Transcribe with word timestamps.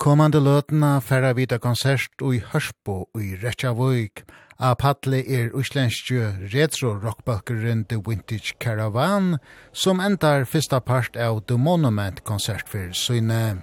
Kommande 0.00 0.40
løtena 0.40 0.94
færa 1.04 1.34
vita 1.36 1.58
konsert 1.60 2.22
i 2.24 2.38
Hørsbo 2.40 3.10
i 3.20 3.34
Reykjavøk. 3.36 4.22
A 4.56 4.70
patle 4.72 5.18
er 5.20 5.50
uslenskje 5.52 6.30
retro-rockbøkeren 6.54 7.82
The 7.84 7.98
Vintage 8.06 8.54
Caravan, 8.64 9.34
som 9.72 10.00
endar 10.00 10.46
fyrsta 10.48 10.80
part 10.80 11.18
av 11.20 11.42
The 11.48 11.58
Monument-konsert 11.60 12.64
for 12.72 12.94
Søyne. 12.96 13.60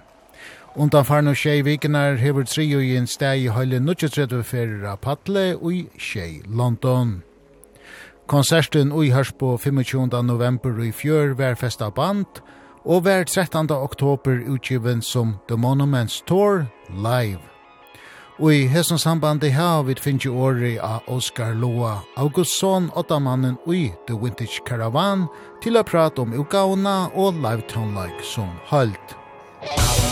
Undan 0.78 1.08
farno 1.08 1.34
tjei 1.34 1.64
vikenar 1.66 2.20
hever 2.22 2.46
trio 2.46 2.78
i 2.78 2.94
en 2.94 3.10
steg 3.10 3.48
i 3.48 3.50
høyle 3.50 3.80
23 3.82 4.44
fyrir 4.46 4.86
a 4.86 4.94
patle 4.94 5.56
i 5.58 5.88
tjei 5.98 6.44
London. 6.46 7.24
Konserten 8.30 8.94
i 8.94 9.10
Hørsbo 9.10 9.56
25. 9.58 10.22
november 10.22 10.78
i 10.86 10.92
fjør 10.94 11.34
var 11.34 11.58
festa 11.58 11.90
band, 11.90 12.38
og 12.38 12.57
og 12.84 13.04
var 13.04 13.24
13. 13.24 13.70
oktober 13.70 14.42
utgiven 14.46 15.02
som 15.02 15.36
The 15.48 15.56
Monuments 15.56 16.22
Tour 16.26 16.66
Live. 16.90 17.40
Og 18.38 18.54
i 18.54 18.66
hessens 18.70 19.06
i 19.42 19.50
her 19.50 19.82
vi 19.82 19.94
finner 19.98 20.30
året 20.30 20.78
av 20.78 21.02
Oscar 21.08 21.54
Loa 21.54 21.98
Augustsson, 22.16 22.90
åttamannen 22.94 23.58
i 23.66 23.90
The 24.06 24.14
Vintage 24.14 24.62
Caravan, 24.66 25.26
til 25.62 25.76
å 25.76 25.82
prate 25.82 26.22
om 26.22 26.32
ugauna 26.32 27.10
og 27.14 27.34
live-tonelike 27.34 28.22
som 28.22 28.54
holdt. 28.70 29.16
Musikk 29.62 30.07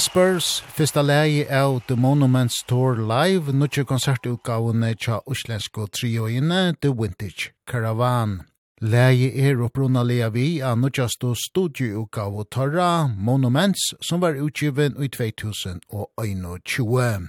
Whispers, 0.00 0.62
fyrsta 0.72 1.02
lei 1.02 1.44
av 1.44 1.82
The 1.86 1.96
Monuments 1.96 2.64
Tour 2.64 2.96
Live, 2.96 3.52
nukje 3.52 3.84
konsertutgavene 3.84 4.94
tja 4.96 5.20
uslensko 5.28 5.92
trioine 5.92 6.72
The 6.80 6.88
Vintage 6.88 7.52
Caravan. 7.68 8.48
Lei 8.80 9.28
er 9.28 9.60
opprunnalega 9.60 10.32
vi 10.32 10.64
av 10.64 10.80
nutjastu 10.80 11.36
studioutgavu 11.36 12.48
Torra 12.48 13.12
Monuments, 13.12 13.92
som 14.00 14.24
var 14.24 14.40
utgiven 14.40 14.96
i 14.96 15.12
2021. 15.12 17.28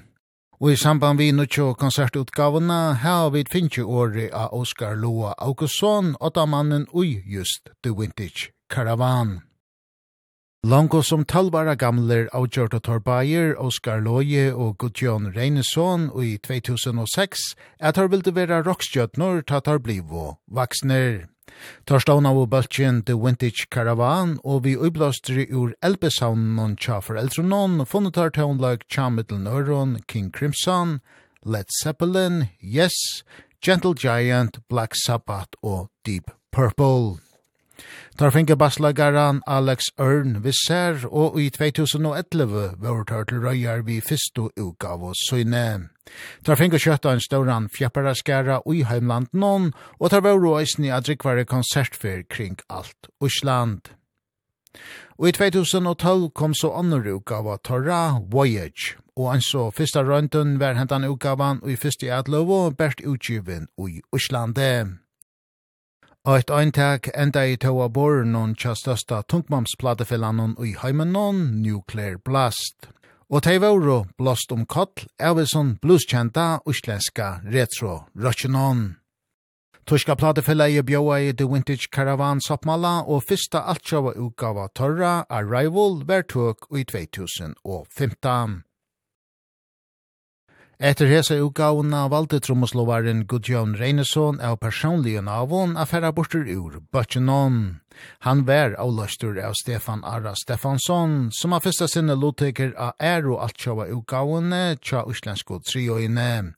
Og 0.62 0.72
i 0.72 0.80
samband 0.80 1.20
vi 1.20 1.36
nukje 1.36 1.60
tjo 1.60 1.76
konsertutgavene 1.76 2.96
har 3.04 3.36
vi 3.36 3.44
finnje 3.52 3.84
året 3.84 4.32
av 4.32 4.56
Oskar 4.56 4.96
Loa 4.96 5.36
Augustsson, 5.38 6.16
åtta 6.22 6.48
mannen 6.48 6.88
ui 6.96 7.20
just 7.28 7.68
The 7.84 7.92
Vintage 7.92 8.56
Caravan. 8.70 9.51
Longo 10.64 11.02
som 11.02 11.26
talvara 11.26 11.76
gamler 11.76 12.30
av 12.34 12.48
Gjörta 12.48 12.80
Torbayer, 12.80 13.56
Oskar 13.58 14.02
Loje 14.02 14.52
og 14.54 14.76
Gudjon 14.78 15.32
Reineson 15.34 16.12
i 16.22 16.36
2006 16.38 17.56
at 17.82 17.98
har 17.98 18.12
vildi 18.12 18.30
vera 18.36 18.60
rockstjötnor 18.62 19.42
ta 19.42 19.58
tar 19.60 19.82
blivo, 19.82 20.38
vaksner. 20.46 21.26
Tar 21.90 22.06
av 22.06 22.46
bøltjen 22.46 23.02
The 23.02 23.18
Vintage 23.18 23.66
Caravan 23.72 24.38
og 24.44 24.62
vi 24.64 24.76
uiblastri 24.78 25.48
ur 25.50 25.74
elbesaunen 25.82 26.78
tja 26.78 27.02
foreldrunon, 27.02 27.82
funnet 27.88 28.16
har 28.16 28.30
tånlag 28.30 28.86
tja 28.88 29.10
mittelnøron, 29.10 29.98
King 30.08 30.30
Crimson, 30.30 31.00
Led 31.44 31.74
Zeppelin, 31.82 32.50
Yes, 32.62 33.24
Gentle 33.66 33.96
Giant, 33.98 34.62
Black 34.70 34.94
Sabbath 34.94 35.58
og 35.64 35.90
Deep 36.06 36.30
Purple. 36.52 37.31
Tar 38.20 38.32
finke 38.32 38.56
basslagaran 38.60 39.42
Alex 39.48 39.92
Örn 39.98 40.42
Visser 40.44 41.06
og 41.10 41.40
i 41.42 41.50
2011 41.50 42.76
var 42.82 43.04
tar 43.08 43.24
til 43.30 43.42
røyar 43.42 43.86
vi 43.88 44.02
fyrstu 44.02 44.50
utgav 44.60 45.04
og 45.04 45.16
søyne. 45.28 45.90
Tar 46.46 46.60
finke 46.60 46.80
kjøtta 46.82 47.16
en 47.16 47.24
stauran 47.24 47.70
fjeparaskara 47.74 48.60
i 48.74 48.84
heimland 48.84 49.32
noen, 49.34 49.72
og 50.00 50.12
tar 50.12 50.26
var 50.26 50.38
røysni 50.38 50.92
adrikvare 50.92 51.46
konsertfer 51.46 52.24
kring 52.30 52.60
alt 52.70 53.10
Osland. 53.22 53.94
Og 55.18 55.30
i 55.30 55.32
2012 55.32 56.32
kom 56.36 56.54
så 56.54 56.72
andre 56.78 57.16
utgav 57.18 57.48
av 57.48 57.62
Torra 57.64 58.20
Voyage, 58.32 58.98
og 59.16 59.34
en 59.36 59.44
så 59.46 59.70
fyrsta 59.76 60.04
røyntun 60.06 60.58
var 60.60 60.80
hentan 60.80 61.06
utgavan 61.06 61.62
og 61.62 61.72
i 61.72 61.78
fyrste 61.78 62.08
i 62.08 62.14
Adlovo, 62.16 62.70
bært 62.72 63.04
utgiven 63.06 63.68
i 63.88 64.02
Oslandet. 64.12 64.98
Og 66.22 66.38
et 66.38 66.52
øyntak 66.54 67.08
enda 67.18 67.42
i 67.50 67.56
tåa 67.58 67.88
borenon 67.90 68.52
tja 68.54 68.76
størsta 68.78 69.24
tungmamsplatefellanon 69.26 70.54
i 70.62 70.76
heimenon 70.78 71.40
Nuclear 71.64 72.20
Blast. 72.22 72.92
Og 73.34 73.42
tei 73.42 73.58
vore 73.58 74.04
blåst 74.22 74.54
om 74.54 74.68
kottl 74.70 75.08
sånn 75.50 75.80
blueskjenta 75.82 76.62
uslenska 76.70 77.42
retro-røtjenon. 77.50 79.02
Torska 79.86 80.16
platefella 80.16 80.70
i 80.70 80.82
bjóa 80.86 81.20
i 81.20 81.34
The 81.34 81.48
Vintage 81.50 81.90
Caravan 81.90 82.40
soppmala 82.40 83.02
og 83.08 83.24
fyrsta 83.26 83.66
altsjava 83.66 84.14
utgava 84.14 84.70
torra 84.76 85.26
Arrival 85.28 86.04
vertøk 86.06 86.70
i 86.78 86.86
2015. 86.86 88.62
Etter 90.82 91.06
hese 91.06 91.36
utgavna 91.38 92.08
valde 92.10 92.40
trommoslovaren 92.42 93.28
Gudjón 93.30 93.76
Reyneson 93.78 94.40
av 94.42 94.56
personlige 94.58 95.22
avon 95.30 95.76
a 95.78 95.86
færa 95.86 96.10
bortur 96.10 96.50
ur 96.50 96.80
Bøtjenon. 96.90 97.78
Han 98.26 98.42
vær 98.48 98.74
avlastur 98.82 99.38
av 99.38 99.54
Stefan 99.54 100.02
Ara 100.02 100.34
Stefansson, 100.34 101.30
som 101.38 101.54
har 101.54 101.62
fyrsta 101.62 101.86
sinne 101.86 102.18
lotteker 102.18 102.74
av 102.74 102.98
æro 102.98 103.38
altsjava 103.38 103.92
utgavene 103.94 104.80
tja 104.82 105.06
uslensko 105.06 105.62
trioine. 105.62 106.56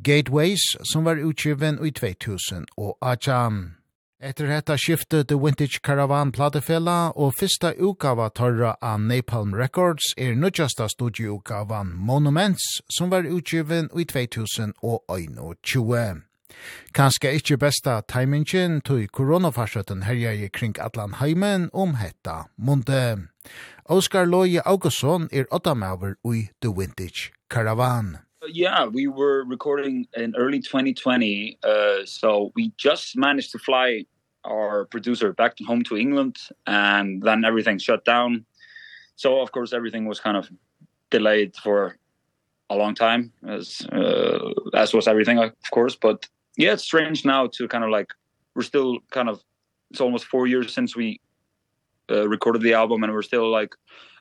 Gateways, 0.00 0.64
som 0.88 1.04
var 1.04 1.20
utgiven 1.20 1.76
i 1.84 1.92
2000 1.92 2.64
og 2.80 2.96
Ajan. 3.04 3.75
Etter 4.16 4.48
hetta 4.48 4.78
skiftet 4.80 5.28
The 5.28 5.36
Vintage 5.36 5.82
Caravan 5.84 6.30
platefella 6.32 7.12
og 7.20 7.34
fyrsta 7.36 7.74
utgava 7.76 8.30
torra 8.32 8.72
av 8.80 9.02
Napalm 9.04 9.52
Records 9.52 10.14
er 10.16 10.32
nødjasta 10.32 10.88
studieutgavan 10.88 11.92
Monuments 11.92 12.80
som 12.88 13.12
var 13.12 13.28
utgiven 13.28 13.92
i 13.92 14.08
2021. 14.08 16.24
Kanska 16.96 17.28
ikkje 17.36 17.60
besta 17.60 18.00
timingen 18.08 18.80
tog 18.80 19.04
koronafarsøtten 19.12 20.08
herja 20.08 20.32
i 20.32 20.48
kring 20.48 20.72
Atlan 20.80 21.20
heimen 21.20 21.68
om 21.74 22.00
hetta 22.00 22.48
munde. 22.56 23.28
Oskar 23.84 24.24
Loje 24.24 24.64
Augustsson 24.64 25.28
er 25.30 25.44
åttamauver 25.52 26.16
i 26.24 26.48
The 26.62 26.72
Vintage 26.72 27.36
Caravan 27.50 28.25
yeah 28.52 28.86
we 28.86 29.06
were 29.06 29.44
recording 29.44 30.06
in 30.14 30.34
early 30.36 30.60
2020 30.60 31.58
uh 31.62 32.04
so 32.04 32.52
we 32.54 32.72
just 32.76 33.16
managed 33.16 33.52
to 33.52 33.58
fly 33.58 34.04
our 34.46 34.84
producer 34.86 35.32
back 35.32 35.56
to 35.56 35.64
home 35.64 35.82
to 35.84 35.96
England 35.96 36.36
and 36.66 37.22
then 37.22 37.44
everything 37.44 37.78
shut 37.78 38.04
down. 38.04 38.46
So 39.16 39.40
of 39.40 39.52
course 39.52 39.72
everything 39.72 40.06
was 40.06 40.20
kind 40.20 40.36
of 40.36 40.48
delayed 41.10 41.54
for 41.56 41.96
a 42.70 42.76
long 42.76 42.94
time 42.94 43.32
as 43.46 43.86
uh, 43.92 44.50
as 44.74 44.94
was 44.94 45.08
everything 45.08 45.38
of 45.38 45.52
course. 45.70 45.96
But 45.96 46.28
yeah 46.56 46.72
it's 46.72 46.84
strange 46.84 47.24
now 47.24 47.48
to 47.48 47.68
kind 47.68 47.84
of 47.84 47.90
like 47.90 48.10
we're 48.54 48.62
still 48.62 48.98
kind 49.10 49.28
of 49.28 49.42
it's 49.90 50.00
almost 50.00 50.24
4 50.24 50.46
years 50.46 50.72
since 50.72 50.96
we 50.96 51.20
uh, 52.10 52.28
recorded 52.28 52.62
the 52.62 52.74
album 52.74 53.04
and 53.04 53.12
we're 53.12 53.22
still 53.22 53.50
like 53.50 53.74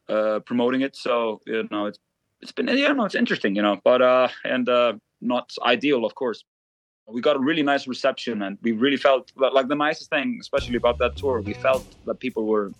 uh 0.09 0.39
promoting 0.39 0.81
it. 0.81 0.95
So 0.95 1.41
you 1.45 1.67
know 1.71 1.85
it's 1.85 1.99
it's 2.41 2.51
been 2.51 2.67
yeah, 2.67 2.93
no, 2.93 3.05
it's 3.05 3.15
interesting, 3.15 3.55
you 3.55 3.61
know, 3.61 3.79
but 3.83 4.01
uh 4.01 4.27
and 4.43 4.67
uh 4.69 4.93
not 5.21 5.51
ideal 5.63 6.05
of 6.05 6.15
course. 6.15 6.43
We 7.07 7.21
got 7.21 7.35
a 7.35 7.39
really 7.39 7.61
nice 7.61 7.87
reception 7.87 8.41
and 8.41 8.57
we 8.63 8.71
really 8.71 8.97
felt 8.97 9.31
like 9.35 9.67
the 9.67 9.75
nicest 9.75 10.09
thing 10.09 10.37
especially 10.41 10.75
about 10.75 10.97
that 10.99 11.15
tour, 11.15 11.41
we 11.41 11.53
felt 11.53 11.85
that 12.05 12.19
people 12.19 12.45
were 12.47 12.71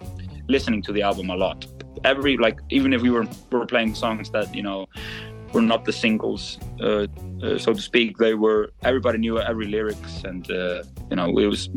listening 0.48 0.82
to 0.84 0.92
the 0.92 1.04
album 1.04 1.30
a 1.30 1.36
lot. 1.36 1.66
Every 2.04 2.38
like 2.38 2.60
even 2.70 2.94
if 2.94 3.02
we 3.02 3.12
were 3.12 3.28
were 3.52 3.66
playing 3.66 3.96
songs 3.96 4.32
that, 4.32 4.54
you 4.54 4.64
know, 4.64 4.88
were 5.54 5.62
not 5.62 5.86
the 5.86 5.94
singles 5.94 6.60
uh, 6.82 7.08
uh 7.42 7.58
so 7.58 7.74
to 7.74 7.82
speak 7.82 8.18
they 8.18 8.34
were 8.34 8.72
everybody 8.84 9.18
knew 9.18 9.40
every 9.40 9.68
lyrics 9.68 10.24
and 10.26 10.52
uh 10.52 10.84
you 11.10 11.16
know 11.16 11.28
it 11.38 11.48
was 11.48 11.70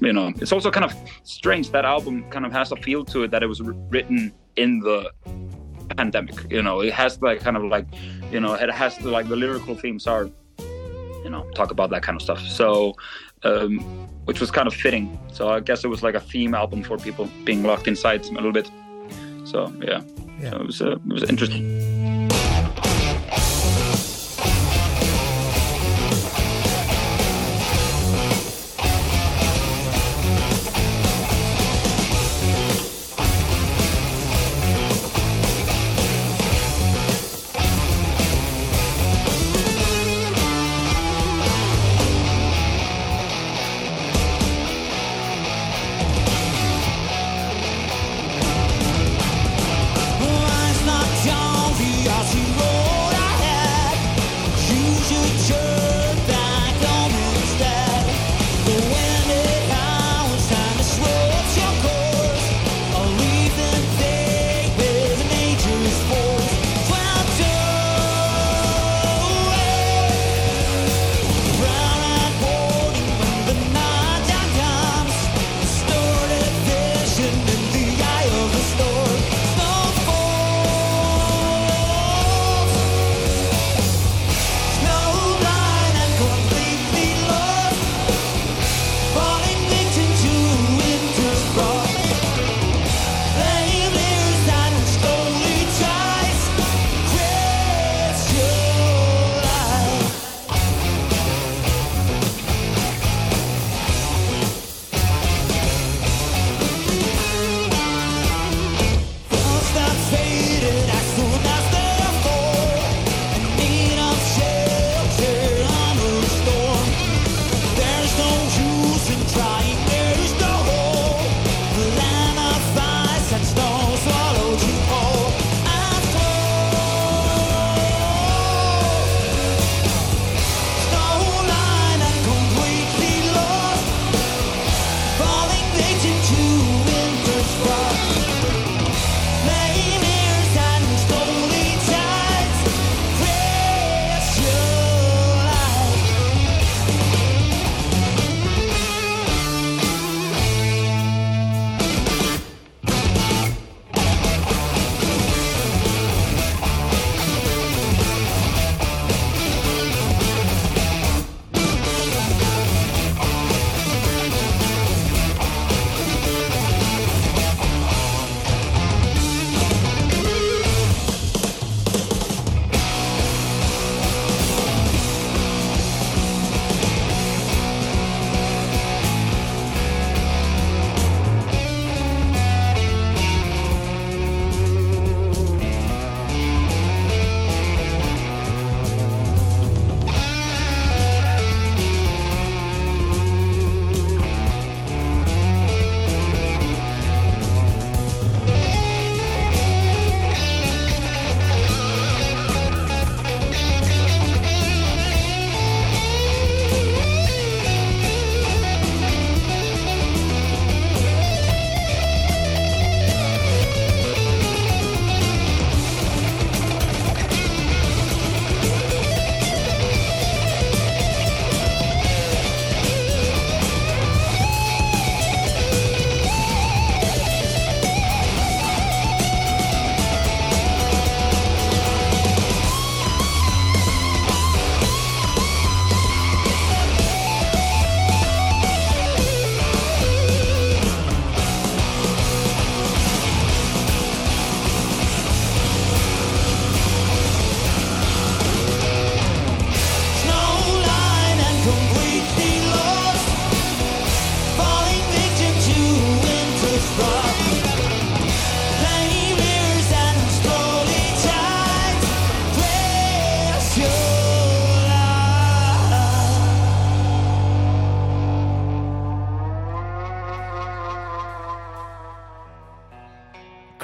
you 0.00 0.12
know 0.12 0.32
it's 0.36 0.52
also 0.52 0.70
kind 0.70 0.84
of 0.84 0.92
strange 1.22 1.70
that 1.70 1.84
album 1.84 2.28
kind 2.30 2.44
of 2.44 2.52
has 2.52 2.72
a 2.72 2.76
feel 2.76 3.02
to 3.04 3.22
it 3.24 3.30
that 3.30 3.42
it 3.42 3.46
was 3.46 3.62
written 3.94 4.32
in 4.56 4.80
the 4.80 5.10
pandemic 5.94 6.50
you 6.50 6.62
know 6.62 6.80
it 6.80 6.92
has 6.92 7.20
like 7.22 7.40
kind 7.40 7.56
of 7.56 7.64
like 7.64 7.86
you 8.30 8.40
know 8.40 8.54
it 8.54 8.70
has 8.70 8.96
to 8.98 9.08
like 9.08 9.28
the 9.28 9.36
lyrical 9.36 9.74
themes 9.74 10.06
are 10.06 10.28
you 11.24 11.30
know 11.30 11.48
talk 11.54 11.70
about 11.70 11.90
that 11.90 12.02
kind 12.02 12.16
of 12.16 12.22
stuff. 12.22 12.40
So 12.40 12.94
um 13.44 13.78
which 14.24 14.40
was 14.40 14.50
kind 14.50 14.68
of 14.68 14.74
fitting. 14.74 15.18
So 15.32 15.48
i 15.48 15.60
guess 15.60 15.84
it 15.84 15.88
was 15.88 16.02
like 16.02 16.14
a 16.14 16.20
theme 16.20 16.54
album 16.54 16.82
for 16.82 16.96
people 16.96 17.28
being 17.44 17.62
locked 17.62 17.88
inside 17.88 18.24
a 18.26 18.32
little 18.32 18.52
bit. 18.52 18.70
So 19.44 19.72
yeah, 19.82 20.02
yeah. 20.40 20.50
So 20.50 20.56
it 20.56 20.66
was 20.66 20.82
uh, 20.82 20.92
it 20.92 21.12
was 21.12 21.24
interesting. 21.24 22.01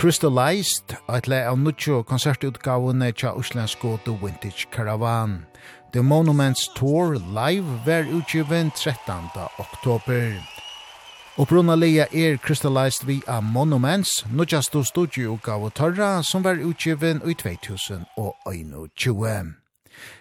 Crystallized, 0.09 0.97
eit 1.13 1.27
le 1.29 1.43
av 1.45 1.59
nuttjo 1.61 1.99
konsertutgavene 2.09 3.11
tja 3.13 3.35
uslensko 3.37 3.99
The 4.07 4.15
Vintage 4.17 4.71
Caravan. 4.73 5.45
The 5.93 6.03
Monuments 6.03 6.71
Tour 6.73 7.19
live 7.19 7.85
ver 7.85 8.09
utgiven 8.09 8.71
13. 8.71 9.29
oktober. 9.59 10.41
Opprona 11.37 11.77
leia 11.77 12.07
er 12.11 12.39
Crystallized 12.39 13.05
vi 13.05 13.23
a 13.29 13.43
Monuments, 13.43 14.25
nuttja 14.33 14.63
sto 14.65 14.81
studioutgave 14.81 15.71
torra 15.77 16.23
som 16.25 16.43
ver 16.43 16.57
utgiven 16.57 17.21
i 17.29 17.35
2021. 17.35 19.55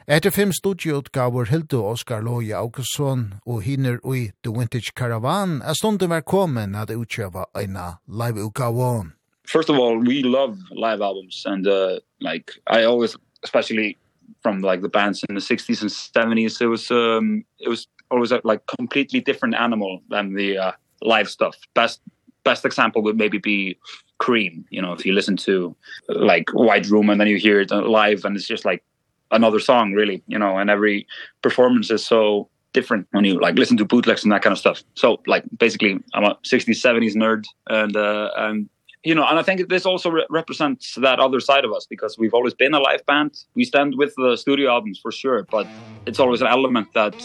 Etter 0.08 0.32
fem 0.32 0.52
studieutgaver 0.52 1.46
hildu 1.48 1.86
Oskar 1.86 2.22
Loje 2.22 2.56
Augustsson 2.56 3.34
og 3.46 3.64
hinner 3.64 4.00
ui 4.04 4.32
The 4.44 4.52
Vintage 4.52 4.92
Caravan 4.92 5.62
er 5.62 5.74
stunden 5.80 6.10
var 6.10 6.28
kommet 6.28 6.76
at 6.76 6.92
utgjøva 6.92 7.46
eina 7.56 7.94
liveutgavon 8.08 9.17
first 9.48 9.70
of 9.70 9.80
all, 9.80 9.98
we 9.98 10.22
love 10.24 10.60
live 10.72 11.02
albums, 11.02 11.44
and 11.46 11.68
uh, 11.68 12.00
like 12.22 12.52
I 12.68 12.84
always, 12.84 13.16
especially 13.44 13.98
from 14.44 14.62
like 14.62 14.82
the 14.82 14.90
bands 14.90 15.24
in 15.28 15.36
the 15.36 15.42
'60s 15.42 15.82
and 15.82 15.90
'70s, 15.90 16.62
it 16.62 16.68
was 16.68 16.92
um, 16.92 17.44
it 17.60 17.70
was 17.70 17.88
always 18.12 18.32
a, 18.32 18.42
like 18.44 18.66
completely 18.68 19.20
different 19.20 19.56
animal 19.56 20.02
than 20.10 20.34
the 20.34 20.58
uh, 20.58 20.72
live 21.02 21.30
stuff. 21.30 21.56
Best 21.74 22.02
best 22.44 22.66
example 22.66 23.02
would 23.02 23.18
maybe 23.18 23.40
be 23.40 23.78
Cream. 24.20 24.66
You 24.70 24.82
know, 24.82 24.94
if 24.94 25.06
you 25.06 25.14
listen 25.14 25.38
to 25.38 25.76
like 26.10 26.50
White 26.52 26.88
Room 26.88 27.10
and 27.10 27.20
then 27.20 27.28
you 27.28 27.38
hear 27.38 27.62
it 27.62 27.72
live, 27.72 28.26
and 28.26 28.36
it's 28.36 28.48
just 28.48 28.66
like 28.66 28.84
another 29.32 29.60
song, 29.60 29.94
really. 29.94 30.22
You 30.28 30.40
know, 30.40 30.58
and 30.58 30.70
every 30.70 31.08
performance 31.42 31.90
is 31.90 32.06
so 32.06 32.50
different 32.74 33.08
when 33.12 33.24
you 33.24 33.40
like 33.40 33.56
listen 33.56 33.78
to 33.78 33.86
bootlegs 33.86 34.24
and 34.24 34.32
that 34.32 34.42
kind 34.42 34.52
of 34.52 34.60
stuff. 34.60 34.84
So 34.96 35.22
like 35.26 35.44
basically 35.58 35.98
I'm 36.14 36.26
a 36.26 36.36
60s 36.44 36.76
70s 36.76 37.16
nerd 37.16 37.46
and 37.68 37.96
uh 37.96 38.30
I'm 38.38 38.70
you 39.08 39.16
know, 39.16 39.26
and 39.26 39.40
I 39.40 39.44
think 39.44 39.70
this 39.70 39.86
also 39.86 40.10
re 40.10 40.26
represents 40.30 40.96
that 40.96 41.18
other 41.20 41.40
side 41.40 41.64
of 41.64 41.72
us 41.72 41.88
because 41.94 42.18
we've 42.22 42.34
always 42.34 42.54
been 42.54 42.74
a 42.74 42.82
live 42.90 43.06
band. 43.06 43.32
We 43.56 43.64
stand 43.64 43.96
with 44.02 44.14
the 44.18 44.36
studio 44.36 44.70
albums 44.70 45.00
for 45.00 45.14
sure, 45.14 45.48
but 45.50 45.66
it's 46.06 46.20
always 46.20 46.42
an 46.42 46.48
element 46.48 46.90
that 46.94 47.16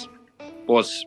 was 0.68 1.04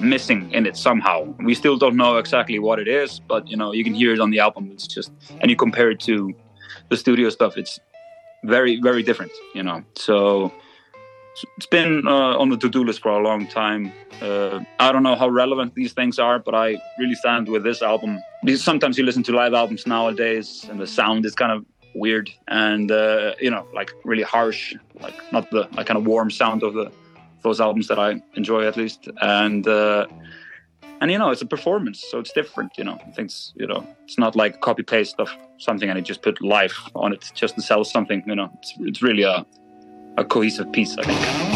missing 0.00 0.40
in 0.50 0.66
it 0.66 0.76
somehow. 0.76 1.18
We 1.48 1.54
still 1.54 1.76
don't 1.78 1.96
know 1.96 2.16
exactly 2.16 2.58
what 2.58 2.80
it 2.80 2.88
is, 2.88 3.20
but 3.28 3.48
you 3.48 3.56
know, 3.56 3.72
you 3.72 3.84
can 3.84 3.94
hear 3.94 4.12
it 4.14 4.20
on 4.20 4.30
the 4.30 4.40
album. 4.40 4.68
It's 4.72 4.88
just 4.88 5.12
and 5.40 5.48
you 5.48 5.56
compare 5.56 5.92
it 5.92 6.00
to 6.10 6.34
the 6.90 6.96
studio 6.96 7.30
stuff, 7.30 7.56
it's 7.56 7.78
very 8.42 8.80
very 8.88 9.04
different, 9.04 9.32
you 9.54 9.62
know. 9.62 9.84
So 9.94 10.52
it's 11.56 11.66
been 11.66 12.06
uh, 12.06 12.38
on 12.38 12.48
the 12.48 12.56
to-do 12.56 12.84
list 12.84 13.00
for 13.00 13.10
a 13.10 13.22
long 13.22 13.46
time. 13.46 13.92
Uh, 14.22 14.60
I 14.78 14.92
don't 14.92 15.02
know 15.02 15.16
how 15.16 15.28
relevant 15.28 15.74
these 15.74 15.92
things 15.92 16.18
are, 16.18 16.38
but 16.38 16.54
I 16.54 16.76
really 16.98 17.14
stand 17.14 17.48
with 17.48 17.62
this 17.62 17.82
album. 17.82 18.18
Because 18.44 18.62
sometimes 18.62 18.96
you 18.96 19.04
listen 19.04 19.22
to 19.24 19.32
live 19.32 19.54
albums 19.54 19.86
nowadays 19.86 20.66
and 20.70 20.80
the 20.80 20.86
sound 20.86 21.26
is 21.26 21.34
kind 21.34 21.52
of 21.52 21.64
weird 21.94 22.30
and 22.48 22.90
uh, 22.90 23.34
you 23.40 23.50
know, 23.50 23.66
like 23.74 23.90
really 24.04 24.22
harsh, 24.22 24.74
like 25.00 25.14
not 25.32 25.50
the 25.50 25.68
like 25.72 25.86
kind 25.86 25.98
of 25.98 26.06
warm 26.06 26.30
sound 26.30 26.62
of 26.62 26.74
the 26.74 26.90
those 27.42 27.60
albums 27.60 27.86
that 27.88 27.98
I 27.98 28.20
enjoy 28.34 28.66
at 28.66 28.76
least. 28.76 29.08
And 29.20 29.66
uh 29.66 30.06
and 31.00 31.10
you 31.10 31.18
know, 31.18 31.30
it's 31.30 31.42
a 31.42 31.46
performance, 31.46 32.02
so 32.10 32.18
it's 32.18 32.32
different, 32.32 32.72
you 32.78 32.84
know. 32.84 32.98
Things, 33.14 33.52
you 33.56 33.66
know, 33.66 33.86
it's 34.04 34.18
not 34.18 34.34
like 34.34 34.60
copy 34.60 34.82
paste 34.82 35.16
of 35.18 35.28
something 35.58 35.90
and 35.90 35.98
it 35.98 36.02
just 36.02 36.22
put 36.22 36.40
life 36.40 36.78
on 36.94 37.12
it 37.12 37.30
just 37.34 37.54
to 37.56 37.62
sell 37.62 37.84
something, 37.84 38.22
you 38.26 38.34
know. 38.34 38.50
It's 38.60 38.74
it's 38.80 39.02
really 39.02 39.22
a 39.22 39.44
a 40.16 40.24
cohesive 40.24 40.72
piece, 40.72 40.96
I 40.98 41.02
think. 41.02 41.55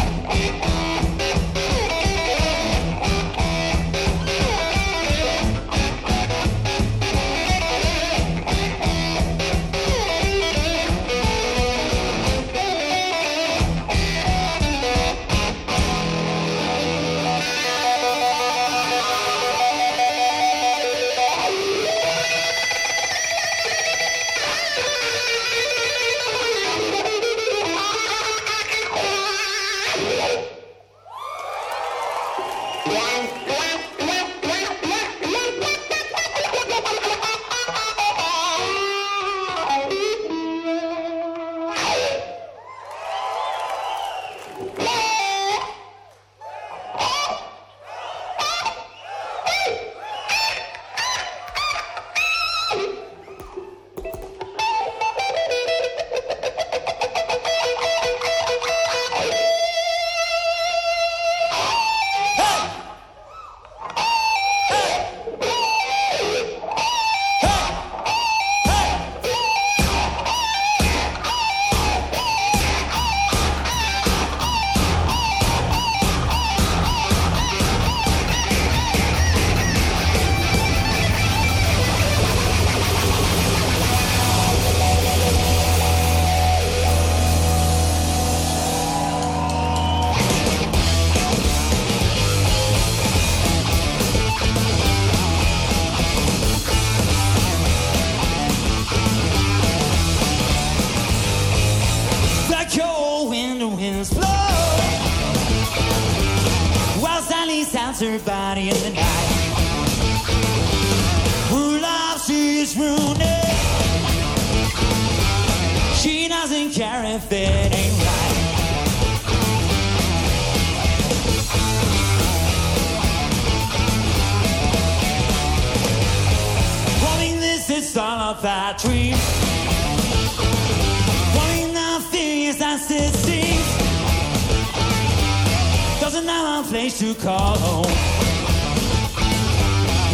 place 136.71 136.99
to 136.99 137.13
call 137.15 137.57
home. 137.57 137.83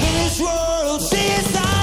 This 0.01 0.41
world 0.41 1.01
sees 1.03 1.53
the 1.53 1.76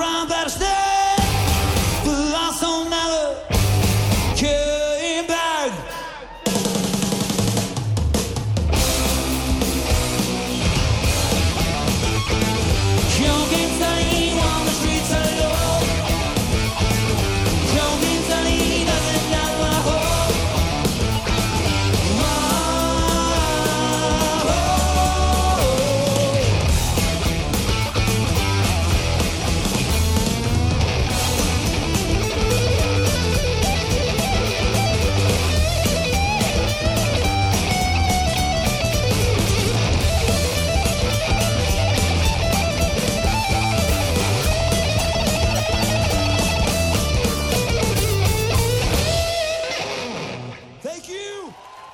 round 0.00 0.30
that 0.30 0.49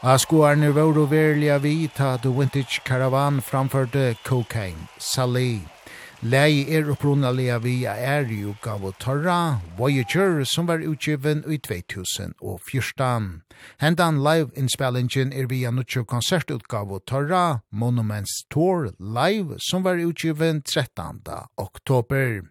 Askoarne 0.06 0.68
var 0.70 0.94
og 1.00 1.08
verliga 1.10 1.56
vita 1.58 2.12
The 2.22 2.30
Vintage 2.30 2.78
Caravan 2.86 3.40
framførte 3.42 4.14
Cocaine, 4.22 4.86
Sally. 5.02 5.58
Lei 6.22 6.62
er 6.70 6.86
opprunalega 6.92 7.58
via 7.58 7.96
Erju 7.98 8.54
gav 8.62 8.84
og 8.86 8.94
Torra, 9.02 9.58
Voyager, 9.76 10.44
som 10.44 10.68
var 10.70 10.86
utgiven 10.86 11.42
i 11.50 11.58
2014. 11.58 13.42
Hendan 13.82 14.22
live-innspillingen 14.22 15.32
er 15.34 15.50
via 15.50 15.74
Nutsjo 15.74 16.04
konsertutgav 16.04 16.92
og 16.92 17.02
Torra, 17.10 17.58
Monuments 17.72 18.44
Tour 18.48 18.92
Live, 19.00 19.58
som 19.58 19.82
var 19.82 19.98
utgiven 19.98 20.62
13. 20.62 21.18
oktober. 21.58 22.46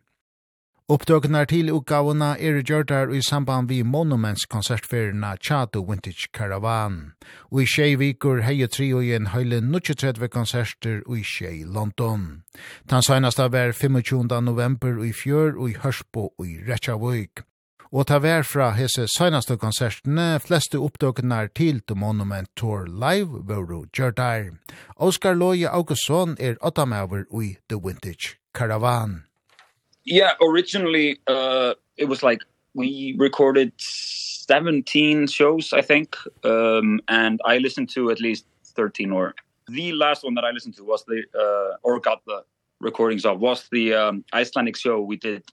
Opptøkene 0.85 1.39
til 1.49 1.71
utgavene 1.73 2.35
er 2.37 2.59
gjørtar 2.61 3.09
i 3.09 3.21
samband 3.25 3.71
vi 3.71 3.79
Monuments 3.81 4.43
konsertferierna 4.45 5.31
Chato 5.41 5.81
Vintage 5.81 6.29
Caravan. 6.29 7.15
Og 7.49 7.63
i 7.63 7.65
tjei 7.65 7.95
vikur 7.97 8.43
hei 8.45 8.67
tri 8.69 8.91
og 8.93 9.09
en 9.17 9.31
høyle 9.33 9.63
33 9.65 10.29
konserter 10.29 11.01
og 11.07 11.17
i 11.17 11.23
tjei 11.25 11.63
London. 11.65 12.43
Den 12.85 13.01
seneste 13.01 13.49
var 13.49 13.73
25. 13.73 14.29
november 14.45 15.01
i 15.01 15.09
fjør 15.09 15.57
og 15.57 15.73
i 15.73 15.75
Hørsbo 15.81 16.29
og 16.37 16.45
i 16.45 16.61
Og 17.91 18.05
ta 18.05 18.19
vær 18.19 18.43
fra 18.43 18.69
hese 18.77 19.07
seneste 19.17 19.57
konsertene, 19.57 20.39
fleste 20.39 20.77
opptøkene 20.77 21.47
til 21.55 21.81
The 21.87 21.95
Monument 21.95 22.49
Tour 22.55 22.85
Live 22.85 23.41
våru 23.41 23.85
gjørtar. 23.89 24.53
Oskar 24.97 25.33
Loje 25.33 25.67
Augustsson 25.67 26.37
er 26.39 26.61
åttamøver 26.61 27.25
i 27.41 27.55
The 27.69 27.81
Vintage 27.81 28.37
Caravan 28.53 29.24
yeah 30.05 30.33
originally 30.41 31.19
uh 31.27 31.73
it 31.97 32.05
was 32.05 32.23
like 32.23 32.41
we 32.73 33.15
recorded 33.17 33.71
17 33.77 35.27
shows 35.27 35.73
i 35.73 35.81
think 35.81 36.15
um 36.43 37.01
and 37.07 37.41
i 37.45 37.57
listened 37.57 37.89
to 37.89 38.11
at 38.11 38.19
least 38.19 38.45
13 38.63 39.11
or 39.11 39.35
the 39.67 39.91
last 39.93 40.23
one 40.23 40.35
that 40.35 40.45
i 40.45 40.51
listened 40.51 40.75
to 40.75 40.83
was 40.83 41.03
the 41.05 41.23
uh 41.37 41.77
or 41.83 41.99
got 41.99 42.23
the 42.25 42.43
recordings 42.79 43.25
of 43.25 43.39
was 43.39 43.67
the 43.71 43.93
um 43.93 44.23
icelandic 44.33 44.75
show 44.77 45.01
we 45.01 45.15
did 45.15 45.43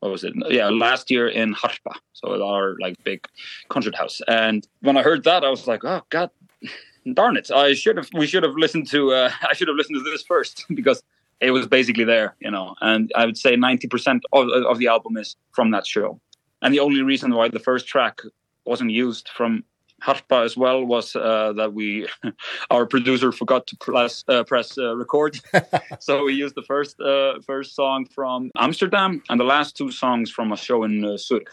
what 0.00 0.12
was 0.12 0.24
it? 0.24 0.32
Yeah 0.48 0.68
last 0.68 1.10
year 1.10 1.28
in 1.28 1.54
harpa. 1.54 1.94
So 2.12 2.34
at 2.34 2.40
our 2.40 2.76
like 2.80 3.02
big 3.04 3.26
concert 3.68 3.94
house. 3.94 4.20
And 4.28 4.66
when 4.80 4.96
i 4.96 5.02
heard 5.02 5.24
that 5.24 5.44
i 5.44 5.50
was 5.50 5.66
like 5.66 5.84
oh 5.84 6.02
god 6.10 6.30
darn 7.14 7.36
it. 7.36 7.50
I 7.50 7.74
should 7.74 7.96
have 7.96 8.08
we 8.14 8.26
should 8.26 8.42
have 8.42 8.54
listened 8.54 8.86
to 8.88 9.12
uh 9.12 9.30
i 9.42 9.54
should 9.54 9.68
have 9.68 9.76
listened 9.76 9.98
to 9.98 10.10
this 10.10 10.22
first 10.22 10.64
because 10.74 11.02
it 11.40 11.52
was 11.52 11.66
basically 11.66 12.04
there, 12.04 12.34
you 12.40 12.50
know, 12.50 12.74
and 12.80 13.12
I 13.14 13.26
would 13.26 13.38
say 13.38 13.54
90% 13.56 14.20
of, 14.32 14.48
of 14.48 14.78
the 14.78 14.88
album 14.88 15.16
is 15.16 15.36
from 15.52 15.70
that 15.70 15.86
show. 15.86 16.20
And 16.62 16.74
the 16.74 16.80
only 16.80 17.02
reason 17.02 17.34
why 17.34 17.48
the 17.48 17.60
first 17.60 17.86
track 17.86 18.20
wasn't 18.64 18.90
used 18.90 19.28
from 19.28 19.64
Harpa 20.02 20.44
as 20.44 20.56
well 20.56 20.84
was 20.84 21.16
uh, 21.16 21.52
that 21.56 21.72
we 21.72 22.06
our 22.70 22.86
producer 22.86 23.32
forgot 23.32 23.66
to 23.66 23.76
press 23.76 24.24
uh, 24.28 24.44
press 24.44 24.78
uh, 24.78 24.96
record. 24.96 25.40
So 26.00 26.24
we 26.24 26.34
used 26.34 26.54
the 26.54 26.62
first 26.62 27.00
uh, 27.00 27.40
first 27.44 27.74
song 27.74 28.06
from 28.14 28.50
Amsterdam 28.56 29.22
and 29.28 29.40
the 29.40 29.44
last 29.44 29.76
two 29.76 29.90
songs 29.90 30.30
from 30.30 30.52
a 30.52 30.56
show 30.56 30.84
in 30.84 31.04
uh, 31.04 31.16
Zurich. 31.16 31.48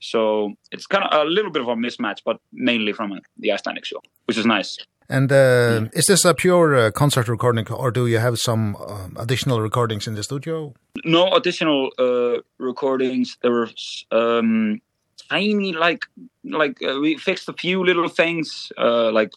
So 0.00 0.52
it's 0.70 0.86
kind 0.86 1.04
of 1.04 1.26
a 1.26 1.28
little 1.28 1.50
bit 1.50 1.62
of 1.62 1.68
a 1.68 1.74
mismatch 1.74 2.20
but 2.24 2.38
mainly 2.52 2.92
from 2.92 3.12
uh, 3.12 3.18
the 3.38 3.50
Icelandic 3.52 3.84
show 3.84 4.00
which 4.26 4.38
is 4.38 4.46
nice. 4.46 4.78
And 5.08 5.30
uh, 5.30 5.34
yeah. 5.34 5.88
is 5.92 6.06
this 6.06 6.24
a 6.24 6.34
pure 6.34 6.74
uh, 6.74 6.90
concert 6.90 7.28
recording, 7.28 7.70
or 7.70 7.90
do 7.90 8.06
you 8.06 8.18
have 8.18 8.38
some 8.38 8.76
uh, 8.76 9.08
additional 9.16 9.60
recordings 9.60 10.06
in 10.06 10.14
the 10.14 10.22
studio? 10.22 10.72
No 11.04 11.30
additional 11.32 11.90
uh, 11.98 12.40
recordings. 12.58 13.36
There 13.42 13.52
were 13.52 13.68
um, 14.10 14.80
tiny, 15.28 15.72
like, 15.72 16.06
like 16.42 16.82
uh, 16.82 16.98
we 17.00 17.18
fixed 17.18 17.48
a 17.48 17.52
few 17.52 17.84
little 17.84 18.08
things, 18.08 18.72
uh, 18.78 19.12
like 19.12 19.32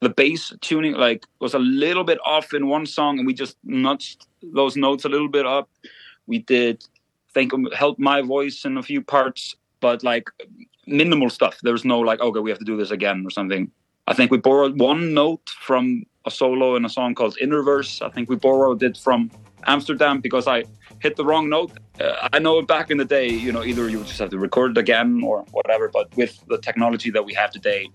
the 0.00 0.08
bass 0.08 0.52
tuning, 0.60 0.94
like 0.94 1.24
was 1.40 1.54
a 1.54 1.58
little 1.58 2.04
bit 2.04 2.18
off 2.26 2.52
in 2.52 2.66
one 2.66 2.86
song, 2.86 3.18
and 3.18 3.26
we 3.26 3.34
just 3.34 3.56
nudged 3.64 4.26
those 4.42 4.76
notes 4.76 5.04
a 5.04 5.08
little 5.08 5.28
bit 5.28 5.46
up. 5.46 5.68
We 6.26 6.40
did 6.40 6.84
think 7.32 7.52
help 7.74 7.98
my 7.98 8.22
voice 8.22 8.64
in 8.64 8.76
a 8.76 8.82
few 8.82 9.02
parts, 9.02 9.54
but 9.80 10.02
like 10.02 10.30
minimal 10.86 11.30
stuff. 11.30 11.58
There 11.62 11.72
was 11.72 11.84
no 11.84 12.00
like, 12.00 12.20
okay, 12.20 12.40
we 12.40 12.50
have 12.50 12.58
to 12.58 12.64
do 12.64 12.76
this 12.76 12.90
again 12.90 13.24
or 13.24 13.30
something. 13.30 13.70
I 14.08 14.14
think 14.14 14.30
we 14.30 14.38
borrowed 14.38 14.78
one 14.78 15.14
note 15.14 15.48
from 15.50 16.04
a 16.24 16.30
solo 16.30 16.76
in 16.76 16.84
a 16.84 16.88
song 16.88 17.14
called 17.14 17.36
Innerverse. 17.42 18.02
I 18.02 18.08
think 18.10 18.28
we 18.28 18.36
borrowed 18.36 18.82
it 18.82 18.96
from 18.96 19.30
Amsterdam 19.66 20.20
because 20.20 20.46
I 20.46 20.64
hit 21.00 21.16
the 21.16 21.24
wrong 21.24 21.48
note. 21.48 21.72
Uh, 22.00 22.28
I 22.32 22.38
know 22.38 22.62
back 22.62 22.90
in 22.90 22.98
the 22.98 23.04
day, 23.04 23.28
you 23.28 23.52
know, 23.52 23.64
either 23.64 23.88
you 23.88 23.98
would 23.98 24.06
just 24.06 24.18
have 24.20 24.30
to 24.30 24.38
record 24.38 24.72
it 24.72 24.78
again 24.78 25.22
or 25.24 25.42
whatever, 25.50 25.88
but 25.88 26.14
with 26.16 26.38
the 26.46 26.58
technology 26.58 27.10
that 27.10 27.24
we 27.24 27.34
have 27.34 27.50
today, 27.50 27.88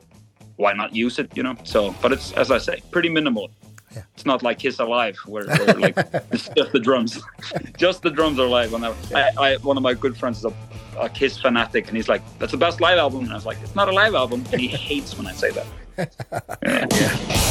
why 0.57 0.73
not 0.73 0.93
use 0.93 1.17
it, 1.17 1.35
you 1.35 1.43
know? 1.43 1.55
So, 1.63 1.95
but 2.01 2.11
it's 2.11 2.33
as 2.33 2.51
I 2.51 2.57
say, 2.57 2.81
pretty 2.91 3.09
minimal. 3.09 3.49
Yeah. 3.95 4.03
It's 4.13 4.25
not 4.25 4.41
like 4.41 4.59
Kiss 4.59 4.79
Alive 4.79 5.17
where, 5.25 5.45
where 5.45 5.73
like 5.73 5.97
it's 6.31 6.47
just 6.49 6.71
the 6.71 6.79
drums. 6.79 7.21
just 7.77 8.01
the 8.01 8.09
drums 8.09 8.39
are 8.39 8.47
live 8.47 8.73
on 8.73 8.81
that. 8.81 8.95
Yeah. 9.09 9.31
I 9.37 9.53
I 9.53 9.57
one 9.57 9.77
of 9.77 9.83
my 9.83 9.93
good 9.93 10.17
friends 10.17 10.39
is 10.39 10.45
a 10.45 10.53
a 10.99 11.09
Kiss 11.09 11.37
fanatic 11.37 11.87
and 11.87 11.95
he's 11.95 12.09
like 12.09 12.21
that's 12.37 12.51
the 12.51 12.57
best 12.57 12.81
live 12.81 12.97
album 12.97 13.21
and 13.23 13.31
I 13.31 13.35
was 13.35 13.45
like 13.45 13.57
it's 13.61 13.75
not 13.75 13.87
a 13.87 13.91
live 13.91 14.13
album 14.13 14.43
and 14.51 14.61
he 14.61 14.67
hates 14.89 15.17
when 15.17 15.27
I 15.27 15.33
say 15.33 15.51
that 15.51 15.65
yeah. 15.97 17.47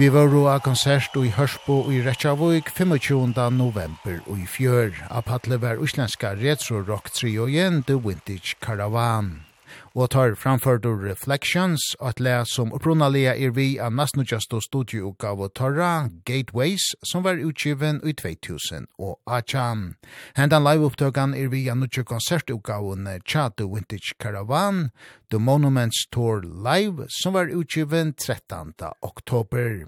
Vi 0.00 0.08
var 0.08 0.30
roa 0.32 0.54
konsert 0.64 1.12
i 1.20 1.28
Hørsbo 1.28 1.74
i 1.92 1.98
Rechavik 2.00 2.70
25. 2.72 3.34
november 3.52 4.16
og 4.30 4.38
i 4.40 4.46
fjør. 4.48 4.96
Apatle 5.12 5.60
var 5.60 5.76
uslenska 5.76 6.32
retro-rock-trio 6.40 7.44
igjen 7.44 7.82
The 7.84 8.00
Vintage 8.00 8.56
Caravan 8.64 9.49
og 9.94 10.10
tar 10.10 10.34
framførtur 10.38 11.00
Reflections, 11.02 11.82
at 12.00 12.20
le 12.20 12.44
som 12.46 12.72
opprunalega 12.72 13.34
er 13.34 13.50
vi 13.56 13.78
av 13.82 13.92
Nasnudjasto 13.96 14.60
studioutgave 14.62 15.48
Torra, 15.54 16.08
Gateways, 16.24 16.94
som 17.02 17.24
var 17.26 17.42
utgiven 17.42 18.00
i 18.06 18.12
2000 18.12 18.86
og 18.98 19.18
Achan. 19.26 19.96
Hendan 20.36 20.64
live-upptøkan 20.64 21.34
er 21.34 21.50
vi 21.50 21.66
av 21.68 21.80
nudja 21.80 22.04
konsertutgaven 22.04 23.08
Chato 23.26 23.66
Vintage 23.74 24.14
Caravan, 24.18 24.90
The 25.30 25.38
Monuments 25.38 26.06
Tour 26.12 26.42
Live, 26.42 27.06
som 27.22 27.34
var 27.34 27.50
utgiven 27.50 28.14
13. 28.14 28.74
oktober. 29.02 29.86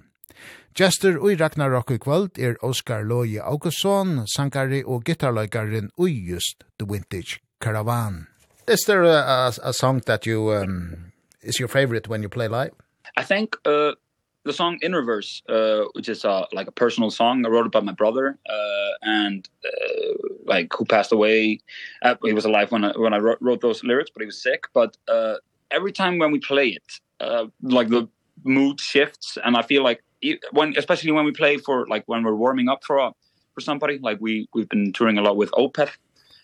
Gjester 0.75 1.19
og 1.21 1.41
Ragnarok 1.41 1.91
i 1.93 1.99
kvöld 2.01 2.38
er 2.41 2.57
Oskar 2.65 3.05
Loje 3.05 3.43
Augustsson, 3.45 4.27
sankari 4.27 4.83
og 4.83 5.05
gitarløygarin 5.05 5.93
ui 5.99 6.17
just 6.33 6.65
The 6.79 6.88
Vintage 6.88 7.43
Caravan. 7.61 8.32
Is 8.66 8.85
there 8.87 9.03
a, 9.03 9.09
a, 9.09 9.53
a 9.62 9.72
song 9.72 10.03
that 10.07 10.27
you 10.27 10.53
um, 10.53 11.12
is 11.42 11.59
your 11.59 11.68
favorite 11.68 12.09
when 12.09 12.22
you 12.22 12.29
play 12.29 12.48
live? 12.48 12.72
I 13.16 13.25
think 13.25 13.57
uh, 13.64 13.92
the 14.44 14.53
song 14.53 14.79
in 14.83 14.92
reverse 14.92 15.42
uh 15.48 15.83
which 15.92 16.09
is 16.09 16.25
uh, 16.25 16.46
like 16.53 16.66
a 16.66 16.72
personal 16.72 17.11
song 17.11 17.44
i 17.46 17.48
wrote 17.48 17.66
about 17.66 17.85
my 17.85 17.92
brother 17.92 18.38
uh 18.48 18.90
and 19.03 19.48
uh, 19.64 20.12
like 20.44 20.72
who 20.72 20.85
passed 20.85 21.12
away 21.12 21.61
uh, 22.03 22.14
he 22.25 22.33
was 22.33 22.44
alive 22.44 22.72
when 22.72 22.85
I, 22.85 22.92
when 22.96 23.14
i 23.14 23.18
wrote, 23.18 23.38
wrote 23.40 23.61
those 23.61 23.85
lyrics 23.85 24.11
but 24.12 24.20
he 24.20 24.27
was 24.27 24.42
sick 24.42 24.64
but 24.75 24.96
uh 25.09 25.35
every 25.70 25.92
time 25.92 26.18
when 26.18 26.33
we 26.33 26.40
play 26.40 26.68
it 26.68 26.92
uh 27.20 27.46
like 27.62 27.88
the 27.88 28.09
mood 28.44 28.81
shifts 28.81 29.38
and 29.44 29.57
i 29.57 29.62
feel 29.62 29.83
like 29.85 30.03
when 30.53 30.75
especially 30.77 31.12
when 31.12 31.25
we 31.25 31.33
play 31.33 31.57
for 31.59 31.87
like 31.87 32.05
when 32.07 32.22
we're 32.22 32.35
warming 32.35 32.68
up 32.68 32.83
for 32.85 32.98
a, 32.98 33.12
for 33.55 33.61
somebody 33.61 33.98
like 33.98 34.18
we 34.20 34.48
we've 34.55 34.68
been 34.68 34.92
touring 34.92 35.18
a 35.18 35.22
lot 35.22 35.37
with 35.37 35.51
Opeth 35.53 35.96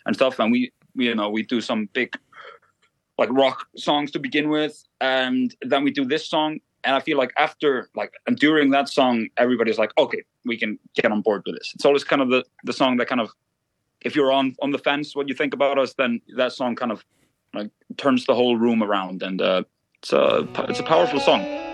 and 0.07 0.15
stuff 0.15 0.39
and 0.39 0.53
we 0.53 0.73
you 0.95 1.15
know 1.15 1.31
we 1.31 1.43
do 1.43 1.61
some 1.61 1.89
big 1.93 2.17
like 3.19 3.31
rock 3.33 3.67
songs 3.77 4.11
to 4.11 4.19
begin 4.19 4.49
with 4.49 4.85
and 5.01 5.55
then 5.63 5.83
we 5.83 5.91
do 5.91 6.05
this 6.05 6.29
song 6.29 6.59
and 6.85 6.95
i 6.95 7.01
feel 7.01 7.19
like 7.19 7.33
after 7.37 7.89
like 7.95 8.13
and 8.27 8.37
during 8.39 8.71
that 8.71 8.89
song 8.89 9.29
everybody's 9.37 9.79
like 9.79 9.91
okay 9.99 10.23
we 10.49 10.57
can 10.57 10.79
get 10.95 11.13
on 11.13 11.21
board 11.21 11.43
with 11.47 11.57
this. 11.57 11.73
It's 11.75 11.85
always 11.85 12.03
kind 12.03 12.23
of 12.23 12.31
the 12.31 12.45
the 12.65 12.73
song 12.73 12.97
that 12.97 13.07
kind 13.07 13.21
of 13.21 13.31
if 14.01 14.17
you're 14.17 14.33
on 14.33 14.57
on 14.61 14.71
the 14.71 14.79
fence 14.79 15.15
what 15.15 15.29
you 15.29 15.35
think 15.35 15.55
about 15.55 15.79
us 15.79 15.95
then 15.95 16.21
that 16.37 16.53
song 16.53 16.75
kind 16.75 16.91
of 16.91 17.05
like 17.55 17.71
turns 17.97 18.27
the 18.27 18.35
whole 18.35 18.57
room 18.57 18.83
around 18.83 19.23
and 19.23 19.41
uh 19.41 19.63
it's 20.03 20.13
a 20.13 20.47
it's 20.69 20.79
a 20.79 20.85
powerful 20.85 21.21
song. 21.21 21.68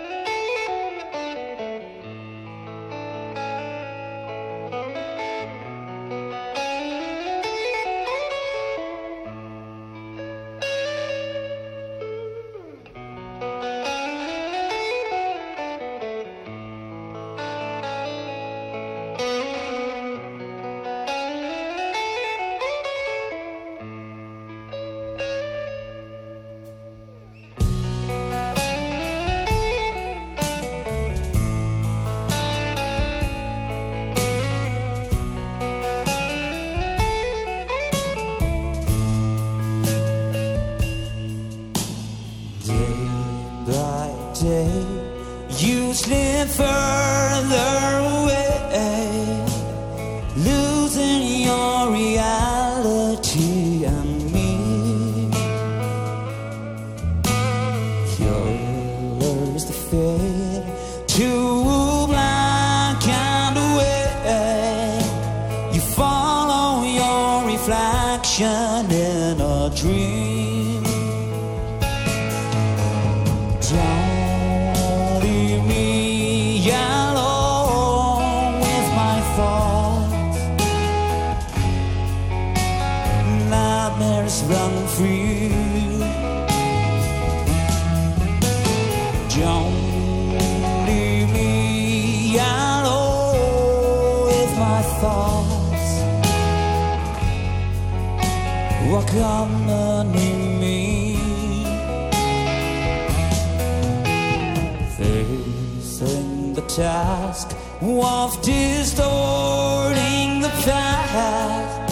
task. 106.77 107.57
Of 107.83 108.41
distorting 108.43 110.41
the 110.41 110.53
path 110.65 111.91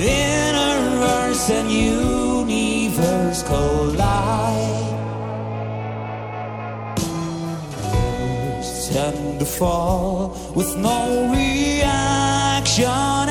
in 0.00 0.54
Universe 1.44 1.50
and 1.50 1.70
universe 1.70 3.42
collide. 3.42 4.94
Stand 8.62 9.40
to 9.40 9.44
fall 9.44 10.36
with 10.54 10.76
no 10.76 11.30
reaction. 11.32 13.23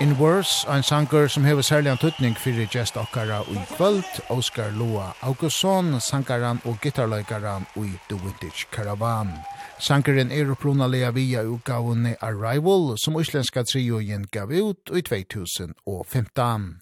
In 0.00 0.16
Worse, 0.18 0.64
ein 0.68 0.82
sanger 0.82 1.28
som 1.28 1.44
hever 1.44 1.62
særlig 1.62 1.90
en 2.20 2.34
fyrir 2.34 2.68
gest 2.70 2.96
okkara 2.96 3.40
ui 3.50 3.58
kvöld, 3.76 4.04
Oscar 4.28 4.70
Loa 4.70 5.12
Augustsson, 5.22 6.00
sangaran 6.00 6.60
og 6.64 6.78
gitarløykaran 6.80 7.66
ui 7.76 7.90
The 8.08 8.16
Vintage 8.16 8.66
Caravan. 8.70 9.32
Sangeren 9.78 10.30
er 10.30 10.50
oppronalega 10.50 11.10
via 11.10 11.42
utgavunni 11.42 12.14
Arrival, 12.20 12.96
som 12.96 13.16
uslenska 13.16 13.64
triojen 13.64 14.26
gav 14.30 14.50
ut 14.50 14.90
i 14.94 15.02
2015. 15.02 16.80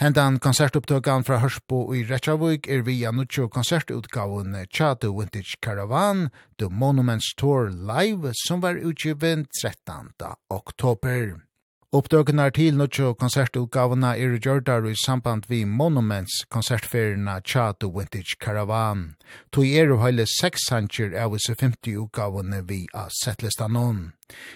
Hendan 0.00 0.38
konsertupptøkan 0.38 1.24
fra 1.24 1.38
Hørsbo 1.38 1.94
i 1.94 2.02
Rechavik 2.02 2.66
er 2.68 2.82
via 2.82 3.12
nuttjo 3.12 3.46
konsertutgavene 3.48 4.64
Tja 4.66 4.94
The 4.94 5.08
Vintage 5.08 5.60
Caravan, 5.62 6.30
The 6.58 6.68
Monuments 6.70 7.30
Tour 7.36 7.70
Live, 7.70 8.34
som 8.34 8.60
var 8.60 8.74
utgiven 8.74 9.46
13. 9.62 10.10
oktober. 10.50 11.49
Oppdøkene 11.90 12.44
til 12.54 12.76
noe 12.78 13.08
konsertutgavene 13.18 14.12
er 14.14 14.36
gjørdar 14.38 14.84
i 14.86 14.92
samband 14.94 15.48
vi 15.50 15.64
Monuments 15.66 16.44
konsertferierna 16.54 17.40
Tja 17.42 17.72
The 17.72 17.88
Vintage 17.90 18.36
Caravan. 18.38 19.16
To 19.50 19.64
er 19.66 19.90
jo 19.90 19.96
hele 19.98 20.22
seks 20.30 20.68
sanger 20.68 21.16
av 21.18 21.34
disse 21.34 21.56
50 21.58 21.96
utgavene 22.04 22.60
vi 22.68 22.84
av 22.94 23.10
settlista 23.10 23.66
noen. 23.66 24.12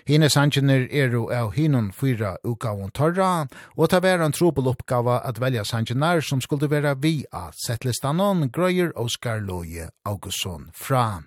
Hine 0.06 0.28
sangene 0.30 0.84
er 0.86 1.10
jo 1.18 1.24
av 1.34 1.56
hinun 1.56 1.90
fyra 1.90 2.36
utgaven 2.46 2.94
torra, 2.94 3.48
og 3.74 3.90
ta 3.90 3.98
vera 3.98 4.30
en 4.30 4.36
trobel 4.38 4.70
oppgave 4.70 5.18
at 5.18 5.42
velja 5.42 5.66
sangene 5.66 6.12
som 6.22 6.38
skulle 6.38 6.70
være 6.70 6.94
vi 7.02 7.24
av 7.34 7.50
settlista 7.66 8.14
noen, 8.14 8.46
grøyer 8.46 8.94
Oskar 8.94 9.42
Loje 9.42 9.90
Augustsson 10.06 10.70
fra. 10.70 11.24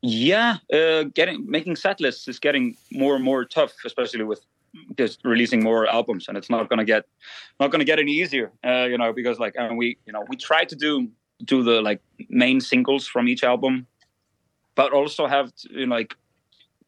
Yeah, 0.00 0.56
uh, 0.72 1.04
getting 1.12 1.44
making 1.44 1.76
setlists 1.76 2.28
is 2.28 2.38
getting 2.38 2.76
more 2.90 3.16
and 3.16 3.24
more 3.24 3.44
tough, 3.44 3.72
especially 3.84 4.24
with 4.24 4.40
just 4.96 5.20
releasing 5.24 5.62
more 5.62 5.86
albums 5.86 6.28
and 6.28 6.36
it's 6.36 6.50
not 6.50 6.68
going 6.68 6.78
to 6.78 6.84
get 6.84 7.04
not 7.60 7.70
going 7.70 7.80
to 7.80 7.84
get 7.84 7.98
any 7.98 8.12
easier 8.12 8.52
uh 8.64 8.84
you 8.84 8.98
know 8.98 9.12
because 9.12 9.38
like 9.38 9.54
and 9.56 9.76
we 9.78 9.96
you 10.06 10.12
know 10.12 10.24
we 10.28 10.36
try 10.36 10.64
to 10.64 10.76
do 10.76 11.08
do 11.44 11.62
the 11.62 11.80
like 11.82 12.00
main 12.28 12.60
singles 12.60 13.06
from 13.06 13.28
each 13.28 13.44
album 13.44 13.86
but 14.76 14.92
also 14.92 15.26
have 15.28 15.54
to, 15.54 15.68
you 15.72 15.86
know, 15.86 15.94
like 15.94 16.14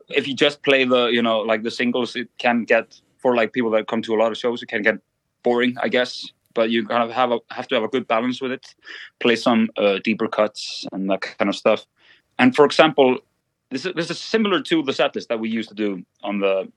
if 0.09 0.27
you 0.27 0.35
just 0.35 0.63
play 0.63 0.85
the 0.85 1.07
you 1.07 1.23
know 1.23 1.41
like 1.41 1.63
the 1.63 1.71
singles 1.71 2.17
it 2.17 2.29
can 2.39 2.65
get 2.65 3.01
for 3.19 3.35
like 3.35 3.53
people 3.53 3.71
that 3.71 3.89
come 3.89 4.03
to 4.03 4.15
a 4.15 4.19
lot 4.19 4.31
of 4.31 4.39
shows 4.39 4.63
it 4.63 4.67
can 4.67 4.83
get 4.83 4.97
boring 5.43 5.77
i 5.83 5.89
guess 5.89 6.27
but 6.57 6.71
you 6.71 6.87
kind 6.87 7.05
of 7.05 7.11
have 7.11 7.31
a, 7.31 7.39
have 7.51 7.69
to 7.69 7.75
have 7.77 7.85
a 7.85 7.89
good 7.89 8.09
balance 8.09 8.41
with 8.41 8.51
it. 8.51 8.75
Play 9.21 9.37
some 9.37 9.69
uh, 9.77 9.99
deeper 10.03 10.27
cuts 10.27 10.87
and 10.91 11.09
that 11.11 11.21
kind 11.21 11.51
of 11.51 11.55
stuff. 11.55 11.87
And 12.39 12.57
for 12.57 12.65
example 12.65 13.19
this 13.71 13.85
is 13.85 13.95
this 13.95 14.11
is 14.11 14.19
similar 14.19 14.61
to 14.63 14.83
the 14.83 14.93
set 14.93 15.15
list 15.15 15.29
that 15.29 15.41
we 15.41 15.49
used 15.49 15.69
to 15.69 15.75
do 15.75 16.03
on 16.23 16.39
the 16.39 16.71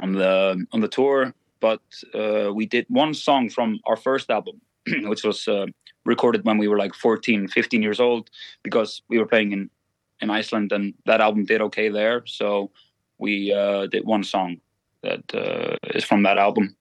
on 0.00 0.12
the 0.12 0.66
on 0.72 0.80
the 0.80 0.88
tour 0.88 1.34
but 1.60 1.82
uh 2.14 2.52
we 2.52 2.66
did 2.66 2.86
one 2.88 3.14
song 3.14 3.48
from 3.48 3.80
our 3.86 3.96
first 3.96 4.30
album 4.30 4.60
which 5.04 5.24
was 5.24 5.48
uh, 5.48 5.66
recorded 6.04 6.44
when 6.44 6.58
we 6.58 6.68
were 6.68 6.78
like 6.78 6.94
14 6.94 7.48
15 7.48 7.82
years 7.82 8.00
old 8.00 8.30
because 8.62 9.02
we 9.08 9.18
were 9.18 9.26
playing 9.26 9.52
in 9.52 9.70
in 10.20 10.30
Iceland 10.30 10.72
and 10.72 10.94
that 11.06 11.20
album 11.20 11.44
did 11.44 11.60
okay 11.60 11.88
there 11.88 12.22
so 12.26 12.70
we 13.18 13.52
uh 13.52 13.86
did 13.86 14.04
one 14.04 14.24
song 14.24 14.60
that 15.02 15.34
uh 15.34 15.76
is 15.94 16.04
from 16.04 16.22
that 16.22 16.38
album. 16.38 16.76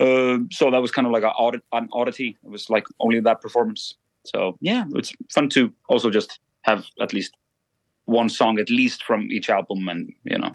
Uh 0.00 0.38
so 0.50 0.70
that 0.70 0.80
was 0.80 0.90
kind 0.90 1.06
of 1.06 1.12
like 1.12 1.24
a 1.24 1.32
an 1.72 1.88
oddity. 1.92 2.36
It 2.44 2.50
was 2.50 2.70
like 2.70 2.86
only 3.00 3.20
that 3.20 3.40
performance. 3.40 3.94
So 4.24 4.56
yeah 4.60 4.84
it's 4.94 5.12
fun 5.34 5.48
to 5.50 5.72
also 5.88 6.10
just 6.10 6.40
have 6.62 6.84
at 7.00 7.12
least 7.12 7.36
one 8.04 8.28
song 8.28 8.58
at 8.58 8.70
least 8.70 9.02
from 9.02 9.30
each 9.30 9.50
album 9.50 9.88
and 9.88 10.12
you 10.24 10.38
know. 10.38 10.52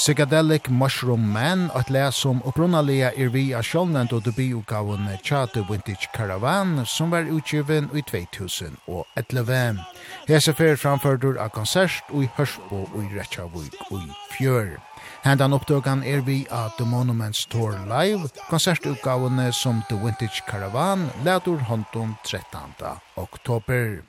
Psychedelic 0.00 0.70
Mushroom 0.70 1.32
Man, 1.32 1.70
at 1.74 1.90
le 1.90 2.06
som 2.12 2.38
opprunalega 2.48 3.10
er 3.20 3.28
vi 3.34 3.42
av 3.52 3.66
sjålnend 3.68 4.14
og 4.16 4.22
debiugaven 4.24 5.10
Chate 5.20 5.60
Vintage 5.68 6.08
Caravan, 6.14 6.86
som 6.86 7.12
var 7.12 7.28
utgiven 7.28 7.90
i 7.92 8.00
2011. 8.00 9.82
Hese 10.24 10.54
fer 10.56 10.80
framførdur 10.80 11.36
av 11.36 11.52
konsert 11.52 12.08
og 12.14 12.24
i 12.24 12.30
Hørsbo 12.38 12.86
og 12.86 12.98
i 13.04 13.12
Rechavik 13.12 13.76
og 13.90 14.00
i 14.00 14.16
Fjør. 14.32 14.78
Hendan 15.20 15.52
oppdøkan 15.52 16.00
er 16.00 16.24
vi 16.24 16.46
av 16.48 16.72
The 16.78 16.88
Monuments 16.88 17.44
Tour 17.52 17.76
Live, 17.84 18.32
konsertutgavene 18.48 19.50
som 19.52 19.84
The 19.90 20.00
Vintage 20.00 20.40
Caravan, 20.48 21.10
ladur 21.28 21.60
håndom 21.68 22.16
13. 22.24 22.96
oktober. 23.20 24.00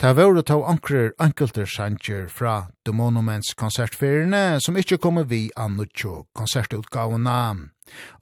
Ta 0.00 0.14
vore 0.14 0.42
ta 0.42 0.54
ankrer 0.64 1.12
ankelter 1.18 1.66
sanger 1.66 2.28
fra 2.28 2.68
The 2.84 2.92
Monuments 2.92 3.52
konsertferiene 3.54 4.56
som 4.64 4.78
ikkje 4.80 4.96
kommer 4.96 5.26
vi 5.28 5.50
annutjo 5.60 6.22
konsertutgavna. 6.32 7.34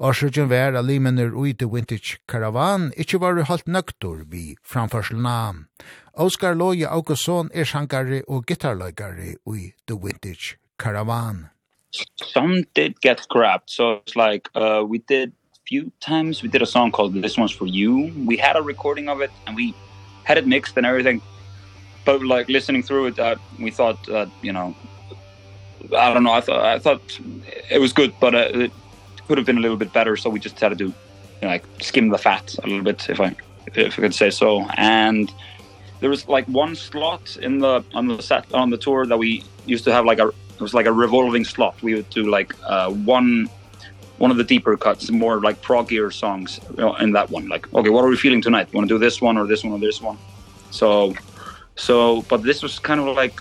Årsøkjen 0.03 0.49
vær 0.51 0.75
a 0.75 0.83
limener 0.83 1.31
ui 1.31 1.53
The 1.55 1.69
Vintage 1.71 2.19
Caravan 2.27 2.89
ikkje 2.99 3.21
var 3.23 3.39
halt 3.47 3.71
nøktor 3.71 4.27
vi 4.27 4.57
framførselna. 4.67 5.55
Oskar 6.19 6.59
Loje 6.59 6.91
Augustsson 6.91 7.55
er 7.55 7.63
sangare 7.63 8.25
og 8.27 8.51
gitarløygare 8.51 9.37
ui 9.47 9.71
The 9.87 9.95
Vintage 9.95 10.59
Caravan. 10.83 11.47
Some 12.35 12.65
did 12.75 12.99
get 13.01 13.21
scrapped, 13.21 13.71
so 13.71 14.03
it's 14.03 14.17
like 14.17 14.51
uh, 14.57 14.83
we 14.83 14.99
did 14.99 15.31
few 15.63 15.93
times 16.01 16.43
we 16.43 16.49
did 16.49 16.61
a 16.61 16.67
song 16.67 16.91
called 16.91 17.15
This 17.23 17.39
One's 17.39 17.53
For 17.55 17.69
You. 17.69 18.11
We 18.27 18.37
had 18.37 18.57
a 18.57 18.63
recording 18.63 19.09
of 19.09 19.21
it 19.21 19.31
and 19.47 19.55
we 19.55 19.75
had 20.25 20.39
it 20.39 20.47
mixed 20.49 20.77
and 20.77 20.85
everything 20.85 21.23
but 22.09 22.25
like 22.25 22.49
listening 22.49 22.83
through 22.83 23.05
it 23.05 23.17
that 23.17 23.39
we 23.59 23.71
thought 23.71 23.99
that 24.07 24.29
you 24.41 24.51
know 24.51 24.75
I 26.05 26.15
don't 26.15 26.25
know 26.25 26.33
I 26.33 26.41
thought 26.41 26.61
I 26.75 26.79
thought 26.79 27.03
it 27.71 27.81
was 27.85 27.93
good 27.93 28.15
but 28.19 28.35
uh, 28.35 28.65
it 28.65 28.73
could 29.27 29.37
have 29.37 29.47
been 29.47 29.59
a 29.59 29.61
little 29.61 29.77
bit 29.77 29.93
better 29.93 30.17
so 30.17 30.31
we 30.31 30.41
just 30.41 30.59
had 30.59 30.71
to 30.71 30.75
do 30.75 30.87
you 30.87 30.95
know, 31.43 31.49
like 31.49 31.65
skim 31.83 32.09
the 32.09 32.17
fat 32.17 32.47
a 32.65 32.67
little 32.67 32.83
bit 32.91 33.11
if 33.11 33.21
I 33.21 33.37
if 33.75 33.99
I 33.99 34.03
could 34.05 34.15
say 34.15 34.31
so. 34.31 34.67
And 34.79 35.31
there 36.01 36.09
was 36.09 36.27
like 36.29 36.47
one 36.47 36.75
slot 36.75 37.37
in 37.37 37.59
the 37.59 37.85
on 37.93 38.07
the 38.09 38.23
set 38.23 38.45
on 38.55 38.71
the 38.71 38.79
tour 38.79 39.05
that 39.07 39.19
we 39.19 39.45
used 39.67 39.85
to 39.85 39.93
have 39.93 40.07
like 40.07 40.19
a 40.19 40.29
it 40.29 40.63
was 40.69 40.73
like 40.73 40.87
a 40.87 40.93
revolving 41.05 41.45
slot. 41.45 41.75
We 41.83 41.95
would 41.95 42.11
do 42.11 42.23
like 42.31 42.55
uh 42.65 42.91
one 42.91 43.51
one 44.17 44.31
of 44.31 44.39
the 44.39 44.45
deeper 44.45 44.77
cuts 44.79 45.11
more 45.11 45.41
like 45.41 45.61
proggier 45.63 46.11
songs 46.11 46.59
you 46.71 46.83
know, 46.85 46.95
in 46.97 47.13
that 47.13 47.29
one. 47.31 47.49
Like 47.49 47.73
okay 47.75 47.91
what 47.91 48.03
are 48.05 48.09
we 48.09 48.17
feeling 48.17 48.41
tonight? 48.41 48.73
Want 48.73 48.89
to 48.89 48.95
do 48.95 48.99
this 48.99 49.21
one 49.21 49.37
or 49.37 49.47
this 49.47 49.63
one 49.63 49.75
or 49.75 49.79
this 49.79 50.01
one? 50.01 50.19
So 50.71 51.15
So, 51.79 52.23
but 52.23 52.43
this 52.43 52.63
was 52.63 52.79
kind 52.79 53.01
of 53.01 53.17
like 53.17 53.41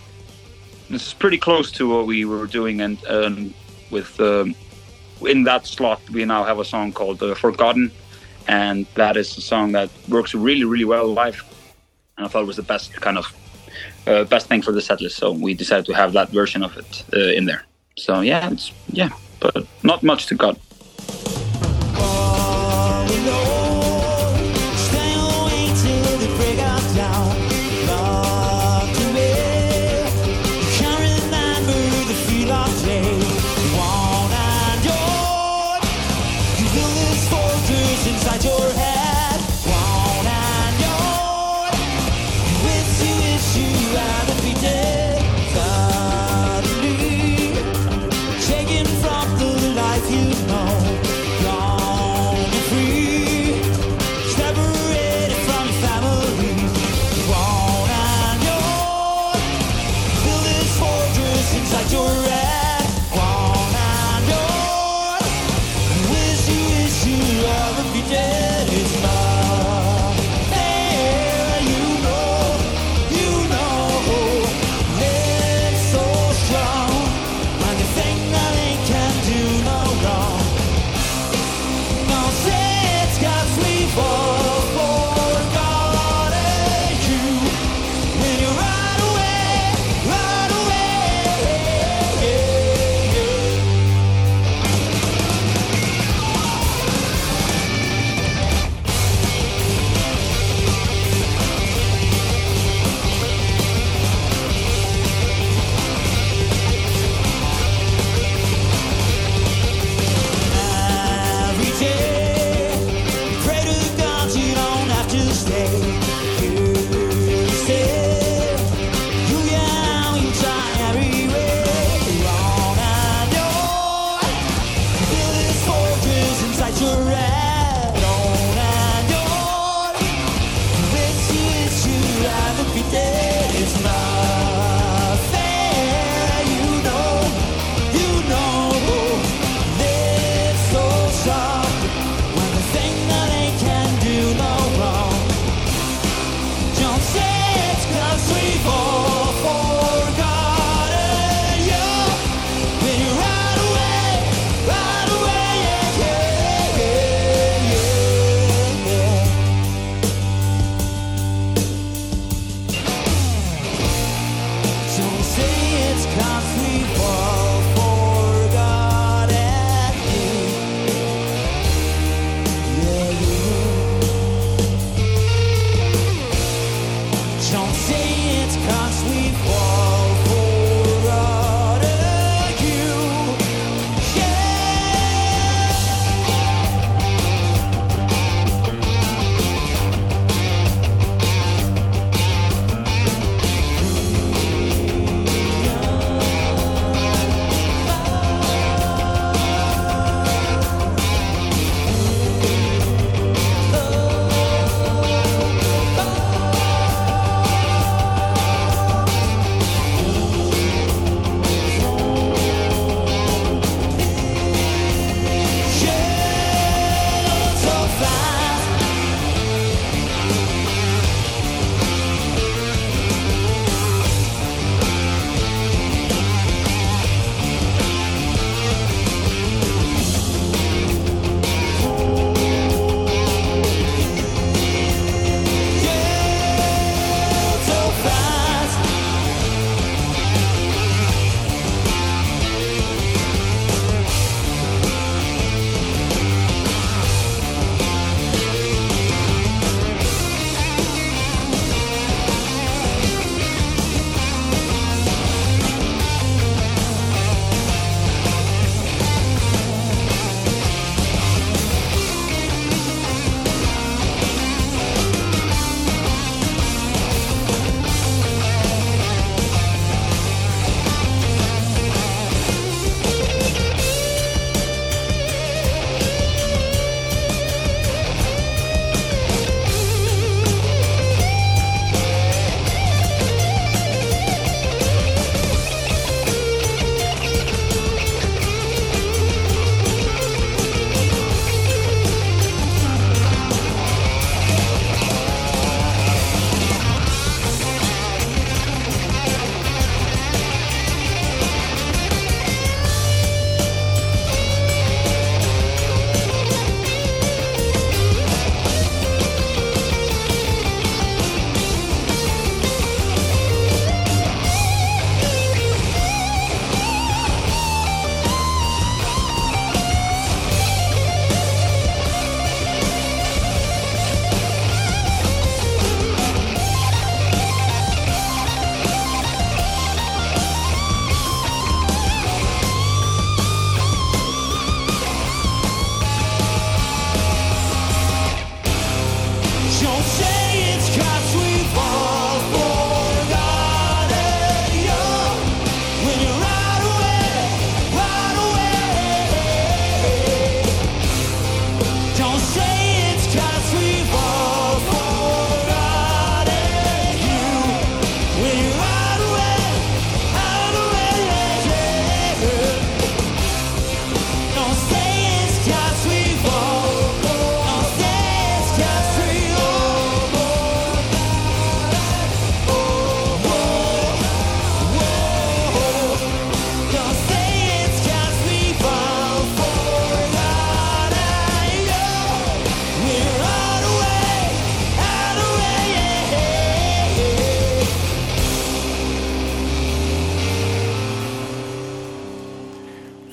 this 0.90 1.08
is 1.08 1.14
pretty 1.14 1.40
close 1.40 1.72
to 1.72 1.90
what 1.90 2.06
we 2.06 2.24
were 2.24 2.46
doing 2.46 2.80
and 2.82 2.98
um 3.08 3.54
with 3.90 4.20
um 4.20 4.56
in 5.22 5.44
that 5.44 5.66
slot 5.66 6.00
we 6.12 6.24
now 6.24 6.44
have 6.44 6.60
a 6.60 6.66
song 6.66 6.94
called 6.94 7.22
uh, 7.22 7.34
Forgotten. 7.36 7.92
And 8.48 8.86
that 8.96 9.18
is 9.18 9.38
a 9.38 9.42
song 9.42 9.74
that 9.74 9.90
works 10.08 10.34
really 10.34 10.64
really 10.64 10.86
well 10.86 11.08
live. 11.08 11.44
And 12.18 12.26
I 12.26 12.30
thought 12.30 12.44
it 12.44 12.48
was 12.48 12.58
the 12.58 12.70
best 12.74 12.94
kind 13.02 13.18
of 13.18 13.26
uh, 14.06 14.24
best 14.24 14.48
thing 14.48 14.62
for 14.62 14.72
the 14.72 14.82
set 14.82 15.02
list 15.02 15.18
so 15.18 15.32
we 15.32 15.54
decided 15.54 15.86
to 15.88 15.94
have 15.94 16.14
that 16.14 16.30
version 16.30 16.64
of 16.64 16.78
it 16.78 17.04
uh, 17.14 17.32
in 17.38 17.46
there. 17.46 17.64
So 17.98 18.22
yeah 18.22 18.52
it's 18.52 18.72
yeah 18.92 19.10
but 19.40 19.66
not 19.84 20.04
much 20.04 20.28
to 20.28 20.38
cut 20.38 20.58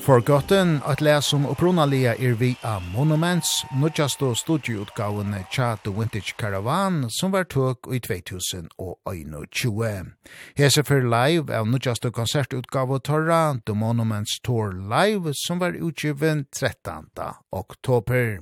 Forgotten 0.05 0.81
at 0.85 1.01
lesa 1.01 1.33
om 1.35 1.45
upprunalia 1.49 2.13
er 2.19 2.33
vi 2.37 2.55
a 2.61 2.79
Monuments, 2.93 3.65
nudjastu 3.73 4.35
studieutgavene 4.37 5.47
tja 5.49 5.77
The 5.81 5.91
Vintage 5.91 6.35
Caravan, 6.37 7.09
som 7.09 7.31
var 7.33 7.49
tøk 7.49 7.89
i 7.89 7.99
2021. 7.99 10.13
Hese 10.57 10.83
for 10.85 11.01
live 11.01 11.49
av 11.49 11.65
nudjastu 11.67 12.11
konsertutgave 12.11 12.99
torra 13.01 13.57
The 13.65 13.73
Monuments 13.73 14.39
Tour 14.43 14.73
Live, 14.77 15.33
som 15.33 15.59
var 15.59 15.73
utgiven 15.73 16.45
13. 16.53 17.09
oktober. 17.51 18.39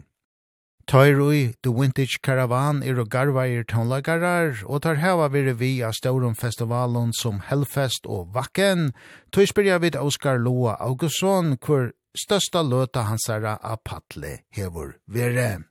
Tøyrui, 0.88 1.54
The 1.64 1.72
Vintage 1.72 2.20
Caravan, 2.24 2.84
er 2.84 3.00
og 3.00 3.10
garveir 3.10 3.64
tónlagarar, 3.64 4.64
og 4.68 4.82
tar 4.84 5.00
heva 5.00 5.30
vire 5.32 5.54
vi 5.56 5.78
av 5.82 5.96
staurum 5.96 6.36
festivalen 6.36 7.14
som 7.16 7.40
Hellfest 7.48 8.06
og 8.06 8.34
Vakken. 8.36 8.92
Tøy 9.32 9.48
spyrja 9.48 9.80
vid 9.80 9.96
Oskar 9.96 10.42
Loa 10.44 10.76
Augustsson, 10.84 11.56
hvor 11.64 11.94
størsta 12.14 12.62
løta 12.68 13.08
hansara 13.08 13.56
av 13.64 13.80
Patle 13.88 14.42
hevur 14.52 14.98
vire. 15.08 15.64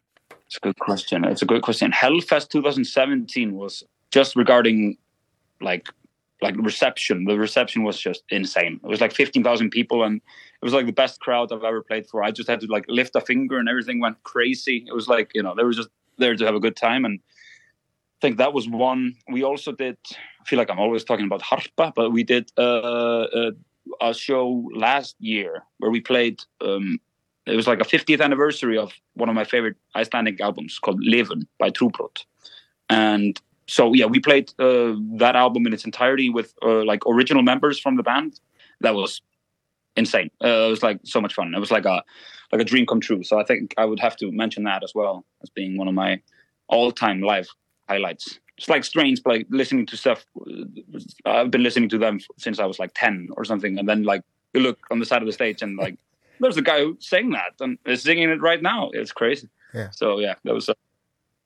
It's 0.48 0.56
a 0.56 0.64
good 0.64 0.78
question. 0.80 1.24
It's 1.24 1.42
a 1.42 1.46
good 1.46 1.62
question. 1.62 1.92
Hellfest 1.92 2.50
2017 2.50 3.52
was 3.52 3.84
just 4.10 4.34
regarding 4.34 4.96
like 5.60 5.88
like 6.42 6.56
reception. 6.56 7.24
The 7.24 7.38
reception 7.38 7.84
was 7.84 8.00
just 8.00 8.24
insane. 8.30 8.80
It 8.82 8.88
was 8.88 9.00
like 9.00 9.12
15,000 9.12 9.70
people 9.70 10.02
and 10.02 10.20
it 10.62 10.64
was 10.64 10.72
like 10.72 10.86
the 10.86 10.92
best 10.92 11.20
crowd 11.20 11.50
I've 11.52 11.64
ever 11.64 11.82
played 11.82 12.06
for. 12.06 12.22
I 12.22 12.30
just 12.30 12.48
had 12.48 12.60
to 12.60 12.68
like 12.68 12.84
lift 12.88 13.16
a 13.16 13.20
finger 13.20 13.58
and 13.58 13.68
everything 13.68 13.98
went 13.98 14.22
crazy. 14.22 14.84
It 14.86 14.94
was 14.94 15.08
like, 15.08 15.32
you 15.34 15.42
know, 15.42 15.54
they 15.56 15.64
were 15.64 15.72
just 15.72 15.88
there 16.18 16.36
to 16.36 16.46
have 16.46 16.54
a 16.54 16.60
good 16.60 16.76
time 16.76 17.04
and 17.04 17.18
I 17.18 18.18
think 18.20 18.36
that 18.36 18.52
was 18.52 18.68
one 18.68 19.16
we 19.28 19.42
also 19.42 19.72
did 19.72 19.96
I 20.12 20.44
feel 20.44 20.58
like 20.58 20.70
I'm 20.70 20.78
always 20.78 21.02
talking 21.02 21.26
about 21.26 21.42
Harpa, 21.42 21.92
but 21.96 22.10
we 22.10 22.22
did 22.22 22.52
uh, 22.56 23.26
a, 23.34 23.52
a 24.00 24.14
show 24.14 24.68
last 24.72 25.16
year 25.18 25.64
where 25.78 25.90
we 25.90 26.00
played 26.00 26.40
um 26.60 27.00
it 27.44 27.56
was 27.56 27.66
like 27.66 27.80
a 27.80 27.84
50th 27.84 28.20
anniversary 28.20 28.78
of 28.78 28.92
one 29.14 29.28
of 29.28 29.34
my 29.34 29.42
favorite 29.42 29.74
Icelandic 29.96 30.40
albums 30.40 30.78
called 30.78 31.00
Leven 31.02 31.48
by 31.58 31.70
Trubrot. 31.70 32.24
And 32.88 33.40
so 33.66 33.94
yeah, 33.94 34.06
we 34.06 34.20
played 34.20 34.52
uh, 34.60 34.94
that 35.16 35.34
album 35.34 35.66
in 35.66 35.72
its 35.72 35.84
entirety 35.84 36.30
with 36.30 36.54
uh, 36.62 36.84
like 36.84 37.04
original 37.04 37.42
members 37.42 37.80
from 37.80 37.96
the 37.96 38.04
band. 38.04 38.38
That 38.80 38.94
was 38.94 39.22
insane. 39.97 40.30
Uh, 40.43 40.66
it 40.66 40.70
was 40.70 40.82
like 40.82 41.01
so 41.05 41.20
much 41.20 41.34
fun. 41.34 41.55
It 41.55 41.61
was 41.61 41.70
like 41.70 41.84
a 41.84 42.03
like 42.51 42.61
a 42.61 42.64
dream 42.64 42.86
come 42.86 43.01
true. 43.01 43.22
So 43.22 43.38
I 43.38 43.45
think 43.45 43.74
I 43.78 43.84
would 43.84 44.01
have 44.01 44.16
to 44.16 44.30
mention 44.30 44.64
that 44.64 44.82
as 44.84 44.95
well 44.95 45.24
as 45.43 45.49
being 45.51 45.76
one 45.76 45.88
of 45.88 45.95
my 45.95 46.20
all-time 46.68 47.22
live 47.22 47.49
highlights. 47.88 48.38
It's 48.59 48.68
like 48.68 48.84
strange 48.84 49.20
like 49.24 49.47
listening 49.51 49.86
to 49.86 49.97
stuff 49.97 50.24
I've 51.24 51.51
been 51.51 51.62
listening 51.62 51.88
to 51.90 51.99
them 51.99 52.20
since 52.38 52.59
I 52.59 52.66
was 52.66 52.78
like 52.78 52.93
10 52.95 53.28
or 53.36 53.45
something 53.45 53.78
and 53.78 53.88
then 53.88 54.03
like 54.05 54.22
you 54.53 54.61
look 54.61 54.78
on 54.90 54.99
the 54.99 55.07
side 55.07 55.22
of 55.22 55.26
the 55.26 55.32
stage 55.32 55.62
and 55.62 55.76
like 55.76 55.97
there's 56.40 56.57
a 56.57 56.62
guy 56.62 56.80
who 56.80 56.97
sang 57.01 57.30
that 57.30 57.55
and 57.61 57.78
is 57.86 58.03
singing 58.03 58.28
it 58.28 58.40
right 58.40 58.62
now. 58.62 58.90
It's 58.93 59.12
crazy. 59.12 59.49
Yeah. 59.74 59.90
So 59.90 60.18
yeah, 60.18 60.34
that 60.45 60.55
was 60.55 60.68
a 60.68 60.74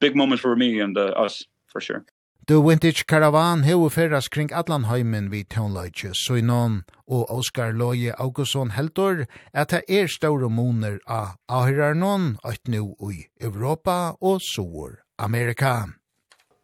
big 0.00 0.16
moment 0.16 0.40
for 0.40 0.56
me 0.56 0.80
and 0.80 0.96
uh, 0.98 1.06
us 1.08 1.44
for 1.68 1.80
sure. 1.80 2.04
The 2.48 2.60
Vintage 2.62 3.08
Caravan 3.10 3.64
hefur 3.66 3.90
ferðast 3.90 4.30
kring 4.30 4.52
allan 4.54 4.84
heimin 4.86 5.24
við 5.32 5.48
tónleiki, 5.50 6.12
so 6.14 6.36
i 6.38 6.42
og 6.46 7.30
Oscar 7.36 7.72
Loje 7.72 8.14
Augustsson 8.22 8.70
heldur 8.70 9.26
at 9.52 9.70
ta 9.70 9.80
er 9.88 10.06
ståre 10.06 10.46
a 10.46 11.00
av 11.08 11.34
ahirarnon 11.50 12.38
at 12.44 12.68
nu 12.68 12.94
i 13.10 13.26
Europa 13.40 14.14
og 14.20 14.40
Sur 14.40 15.02
Amerika. 15.18 15.86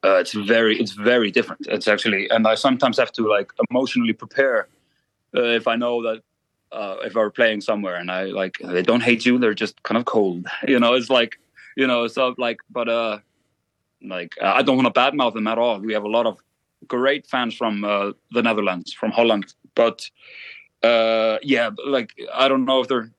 Uh, 0.04 0.18
it's 0.20 0.34
very 0.34 0.78
it's 0.78 0.92
very 0.92 1.32
different 1.32 1.66
it's 1.66 1.88
actually 1.88 2.30
and 2.30 2.46
i 2.46 2.54
sometimes 2.54 2.96
have 2.96 3.10
to 3.10 3.26
like 3.26 3.50
emotionally 3.68 4.12
prepare 4.12 4.68
uh, 5.36 5.56
if 5.58 5.66
i 5.66 5.74
know 5.74 6.00
that 6.00 6.22
uh 6.70 6.96
if 7.04 7.16
i 7.16 7.18
were 7.18 7.30
playing 7.30 7.60
somewhere 7.60 7.96
and 7.96 8.08
i 8.08 8.26
like 8.26 8.56
they 8.62 8.82
don't 8.82 9.02
hate 9.02 9.26
you 9.26 9.36
they're 9.36 9.54
just 9.54 9.82
kind 9.82 9.98
of 9.98 10.04
cold 10.04 10.46
you 10.68 10.78
know 10.78 10.94
it's 10.94 11.10
like 11.10 11.40
you 11.76 11.88
know 11.88 12.06
so 12.06 12.34
like 12.38 12.58
but 12.70 12.88
uh 12.88 13.18
like 14.04 14.34
uh, 14.40 14.52
I 14.54 14.62
don't 14.62 14.76
want 14.76 14.92
to 14.92 15.00
badmouth 15.00 15.34
them 15.34 15.46
at 15.46 15.58
all. 15.58 15.78
We 15.78 15.92
have 15.92 16.04
a 16.04 16.08
lot 16.08 16.26
of 16.26 16.38
great 16.86 17.26
fans 17.26 17.54
from 17.54 17.84
uh, 17.84 18.12
the 18.32 18.42
Netherlands, 18.42 18.92
from 18.92 19.10
Holland, 19.10 19.54
but 19.74 20.08
uh 20.82 21.38
yeah, 21.42 21.70
like 21.86 22.12
I 22.34 22.48
don't 22.48 22.64
know 22.64 22.80
if 22.80 22.88
they're 22.88 23.10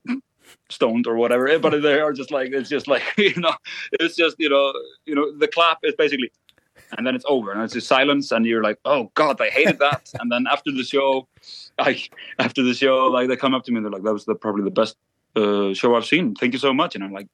stoned 0.69 1.07
or 1.07 1.15
whatever, 1.15 1.57
but 1.59 1.81
they 1.81 1.99
are 1.99 2.13
just 2.13 2.31
like 2.31 2.51
it's 2.51 2.69
just 2.69 2.87
like, 2.87 3.03
you 3.17 3.35
know, 3.37 3.53
it's 3.93 4.15
just, 4.15 4.35
you 4.39 4.49
know, 4.49 4.73
you 5.05 5.15
know, 5.15 5.31
the 5.37 5.47
clap 5.47 5.79
is 5.83 5.95
basically 5.95 6.31
and 6.97 7.07
then 7.07 7.15
it's 7.15 7.25
over 7.27 7.51
and 7.51 7.61
it's 7.61 7.73
just 7.73 7.87
silence 7.87 8.31
and 8.31 8.45
you're 8.45 8.63
like 8.63 8.77
oh 8.85 9.11
god 9.15 9.39
i 9.41 9.49
hated 9.49 9.79
that. 9.79 10.11
And 10.19 10.31
then 10.31 10.45
after 10.49 10.71
the 10.71 10.83
show 10.83 11.27
i 11.79 12.01
after 12.39 12.63
the 12.63 12.73
show 12.73 13.07
like 13.07 13.27
they 13.29 13.35
come 13.35 13.53
up 13.53 13.63
to 13.65 13.71
me 13.71 13.77
and 13.77 13.85
they're 13.85 13.91
like 13.91 14.03
that 14.03 14.13
was 14.13 14.25
the, 14.25 14.35
probably 14.35 14.63
the 14.63 14.71
best 14.71 14.97
uh, 15.35 15.73
show 15.73 15.95
i've 15.95 16.05
seen. 16.05 16.35
Thank 16.35 16.53
you 16.53 16.59
so 16.59 16.73
much. 16.73 16.95
And 16.95 17.03
i'm 17.03 17.13
like 17.13 17.27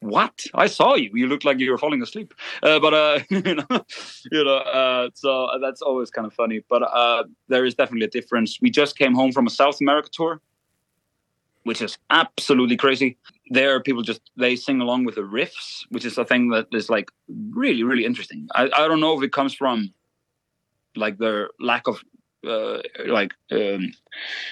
what? 0.00 0.44
I 0.54 0.66
saw 0.66 0.94
you. 0.94 1.10
You 1.14 1.26
looked 1.26 1.44
like 1.44 1.58
you 1.58 1.70
were 1.70 1.78
falling 1.78 2.02
asleep. 2.02 2.34
Uh, 2.62 2.78
but 2.78 2.94
uh 2.94 3.18
you 3.30 3.54
know 3.54 3.84
you 4.30 4.44
know 4.44 4.56
uh 4.56 5.08
so 5.14 5.48
that's 5.60 5.82
always 5.82 6.10
kind 6.10 6.26
of 6.26 6.34
funny. 6.34 6.62
But 6.68 6.82
uh 6.82 7.24
there 7.48 7.64
is 7.64 7.74
definitely 7.74 8.06
a 8.06 8.10
difference. 8.10 8.58
We 8.60 8.70
just 8.70 8.98
came 8.98 9.14
home 9.14 9.32
from 9.32 9.46
a 9.46 9.50
south 9.50 9.80
america 9.80 10.08
tour 10.12 10.40
which 11.64 11.82
is 11.82 11.98
absolutely 12.10 12.76
crazy. 12.76 13.18
There 13.50 13.80
people 13.82 14.02
just 14.02 14.20
they 14.36 14.54
sing 14.54 14.80
along 14.80 15.04
with 15.04 15.16
the 15.16 15.22
riffs 15.22 15.84
which 15.88 16.04
is 16.04 16.16
a 16.16 16.24
thing 16.24 16.50
that 16.50 16.66
is 16.72 16.88
like 16.88 17.10
really 17.50 17.82
really 17.82 18.04
interesting. 18.04 18.48
I 18.54 18.64
i 18.76 18.86
don't 18.88 19.00
know 19.00 19.16
if 19.16 19.22
it 19.22 19.32
comes 19.32 19.54
from 19.54 19.92
like 20.94 21.18
their 21.18 21.50
lack 21.60 21.88
of 21.88 22.02
uh, 22.44 22.78
like 23.06 23.32
um 23.52 23.92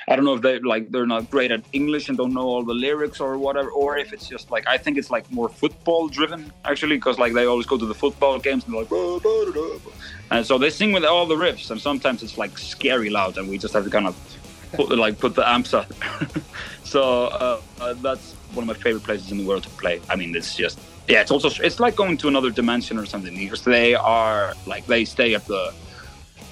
i 0.09 0.17
don't 0.17 0.25
know 0.25 0.35
if 0.35 0.43
they 0.43 0.59
like 0.61 0.91
they're 0.91 1.07
not 1.07 1.31
great 1.31 1.51
at 1.51 1.63
english 1.73 2.09
and 2.09 2.19
don't 2.19 2.33
know 2.33 2.43
all 2.43 2.63
the 2.63 2.75
lyrics 2.75 3.21
or 3.21 3.39
whatever 3.39 3.71
or 3.71 3.97
if 3.99 4.13
it's 4.13 4.29
just 4.29 4.51
like 4.51 4.67
i 4.67 4.77
think 4.77 4.99
it's 4.99 5.11
like 5.11 5.31
more 5.31 5.49
football 5.49 6.09
driven 6.09 6.53
actually 6.65 6.97
because 6.97 7.19
like 7.19 7.33
they 7.33 7.47
always 7.47 7.67
go 7.67 7.79
to 7.79 7.87
the 7.87 7.95
football 7.95 8.39
games 8.39 8.65
and 8.65 8.75
they're 8.75 8.81
like 8.81 8.91
bah, 8.91 9.19
bah, 9.23 9.53
bah, 9.55 9.79
bah. 9.85 9.91
and 10.37 10.47
so 10.47 10.59
they 10.59 10.71
sing 10.71 10.93
with 10.93 11.05
all 11.05 11.27
the 11.27 11.37
riffs 11.37 11.71
and 11.71 11.81
sometimes 11.81 12.23
it's 12.23 12.39
like 12.39 12.57
scary 12.59 13.11
loud 13.11 13.39
and 13.39 13.49
we 13.49 13.59
just 13.59 13.75
have 13.75 13.85
to 13.85 13.91
kind 13.91 14.07
of 14.07 14.17
put 14.73 14.99
like 14.99 15.19
put 15.19 15.35
the 15.35 15.49
amps 15.49 15.75
up 15.75 15.93
so 16.85 17.27
uh, 17.27 17.61
uh 17.81 17.95
that's 17.95 18.33
one 18.55 18.63
of 18.63 18.67
my 18.67 18.83
favorite 18.83 19.05
places 19.05 19.31
in 19.31 19.39
the 19.39 19.47
world 19.47 19.63
to 19.63 19.71
play 19.71 20.01
i 20.11 20.17
mean 20.17 20.35
it's 20.35 20.57
just 20.57 20.79
yeah 21.09 21.21
it's 21.21 21.31
also 21.31 21.51
it's 21.63 21.81
like 21.81 21.95
going 21.95 22.17
to 22.17 22.29
another 22.29 22.51
dimension 22.51 22.99
or 22.99 23.07
something 23.07 23.37
because 23.37 23.63
they 23.63 23.95
are 23.95 24.55
like 24.67 24.85
they 24.87 25.05
stay 25.05 25.35
at 25.35 25.47
the 25.47 25.73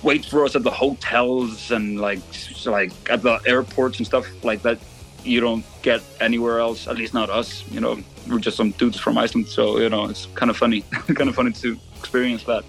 wait 0.03 0.24
for 0.24 0.44
us 0.44 0.57
at 0.57 0.62
the 0.62 0.70
hotels 0.70 1.70
and 1.70 2.00
like 2.00 2.20
like 2.66 2.92
at 3.11 3.22
the 3.22 3.40
airports 3.46 3.98
and 3.98 4.07
stuff 4.07 4.26
like 4.44 4.62
that 4.62 4.78
you 5.24 5.40
don't 5.40 5.64
get 5.82 6.00
anywhere 6.20 6.59
else 6.59 6.88
at 6.88 6.96
least 6.96 7.14
not 7.14 7.30
us 7.30 7.64
you 7.70 7.80
know. 7.80 7.98
We're 8.28 8.38
just 8.38 8.57
some 8.57 8.70
dudes 8.70 9.00
from 9.00 9.18
Iceland 9.18 9.48
so 9.48 9.78
you 9.78 9.88
know 9.88 10.05
it's 10.09 10.26
kind 10.36 10.48
of 10.48 10.57
funny 10.57 10.82
kind 11.18 11.28
of 11.28 11.34
funny 11.34 11.53
to 11.53 11.76
experience 11.98 12.44
that. 12.44 12.64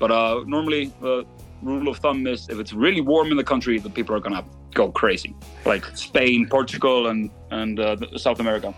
But 0.00 0.10
uh 0.10 0.42
normally 0.44 0.92
the 1.00 1.24
rule 1.62 1.88
of 1.88 1.98
thumb 1.98 2.26
is 2.26 2.48
if 2.48 2.58
it's 2.58 2.72
really 2.72 3.00
warm 3.00 3.30
in 3.30 3.36
the 3.36 3.44
country 3.44 3.78
the 3.78 3.90
people 3.90 4.14
are 4.16 4.20
going 4.20 4.34
to 4.34 4.44
go 4.76 4.90
crazy. 4.90 5.34
Like 5.64 5.84
Spain 5.96 6.46
Portugal 6.48 7.08
and 7.08 7.30
and 7.50 7.80
uh, 7.80 7.96
South 8.16 8.40
America. 8.40 8.74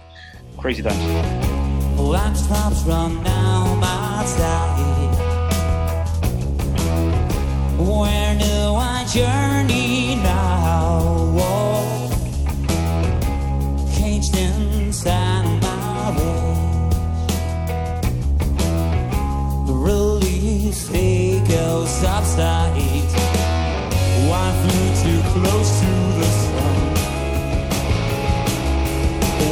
Crazy 0.56 0.82
times. 0.82 0.98
Well, 1.98 2.14
I'm 2.14 2.34
stops 2.34 2.82
run 2.84 3.22
down 3.22 3.78
my 3.80 4.24
side 4.24 4.97
Where 7.78 8.34
do 8.36 8.74
I 8.74 9.04
journey 9.04 10.16
now? 10.16 10.98
Oh, 11.38 12.10
caged 13.94 14.36
inside 14.36 15.62
my 15.62 16.10
wall 16.18 16.90
The 19.66 19.72
release, 19.72 20.90
it 20.92 21.46
goes 21.48 22.02
upside 22.02 22.72
Why 24.28 24.50
flew 24.60 24.88
too 25.04 25.22
close 25.30 25.70
to 25.80 25.92
the 26.18 26.30
sun? 26.42 26.78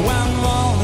One 0.03 0.31
more 0.43 0.76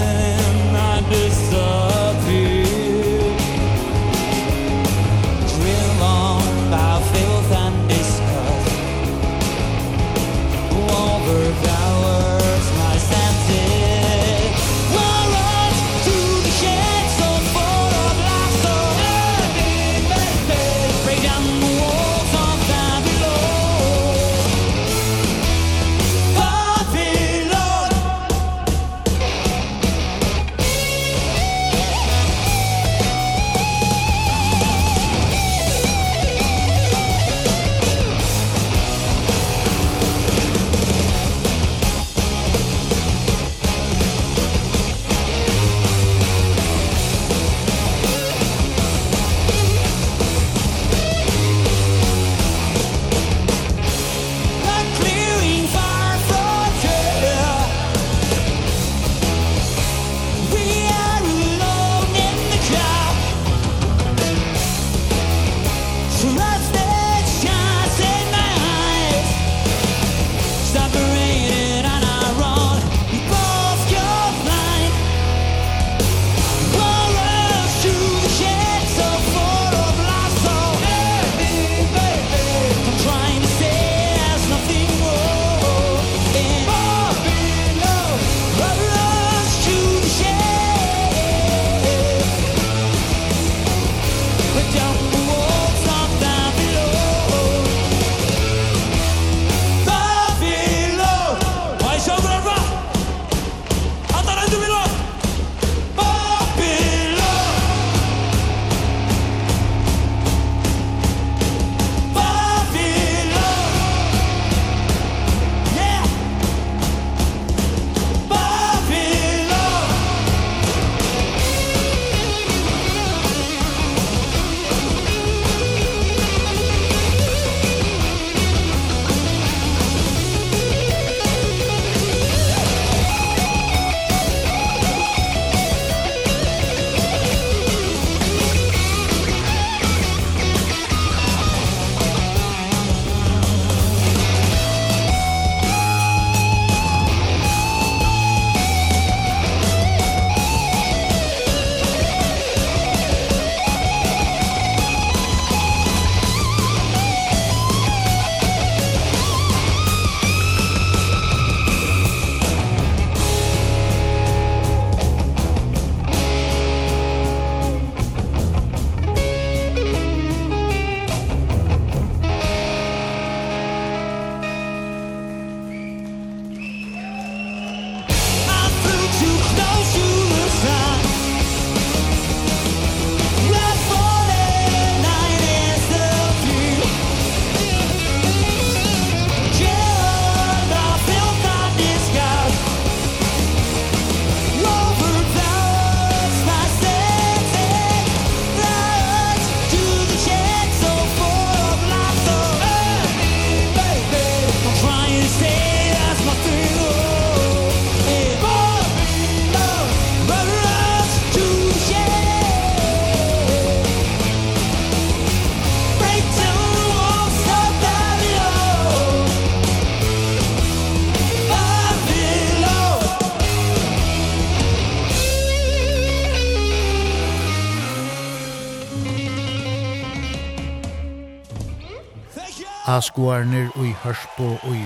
Haskoarner 232.93 233.71
ui 233.81 233.89
Hørsbo 234.03 234.51
og 234.53 234.73
i 234.75 234.83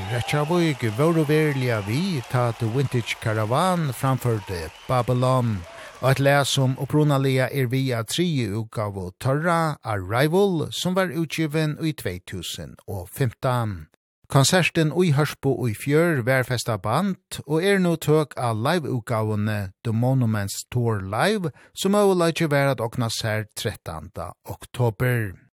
vore 0.96 1.26
var 1.26 1.26
verliga 1.28 1.82
vi 1.84 2.22
ta 2.32 2.54
til 2.56 2.70
Vintage 2.72 3.18
Caravan 3.20 3.92
framførte 3.92 4.70
Babylon. 4.88 5.58
Og 6.00 6.12
et 6.12 6.20
les 6.20 6.48
som 6.48 6.78
opprunalega 6.80 7.50
er 7.52 7.68
via 7.68 8.04
tri 8.04 8.48
utgav 8.48 8.96
Torra 9.20 9.76
Arrival 9.84 10.72
som 10.72 10.96
var 10.96 11.12
utgiven 11.12 11.76
ui 11.82 11.92
2015. 11.92 13.88
Konserten 14.30 14.94
ui 14.94 15.12
Hørsbo 15.12 15.58
og 15.58 15.76
fjør 15.76 16.24
var 16.24 16.48
festa 16.48 16.78
band 16.78 17.42
og 17.46 17.60
er 17.64 17.80
no 17.80 17.96
tøk 17.96 18.38
av 18.38 18.56
live-utgavene 18.56 19.74
The 19.84 19.92
Monuments 19.92 20.64
Tour 20.72 21.04
Live 21.04 21.52
som 21.76 21.94
er 21.96 22.08
å 22.08 22.16
leitje 22.16 22.48
okna 22.80 23.10
sær 23.10 23.44
13. 23.58 24.12
oktober. 24.46 25.47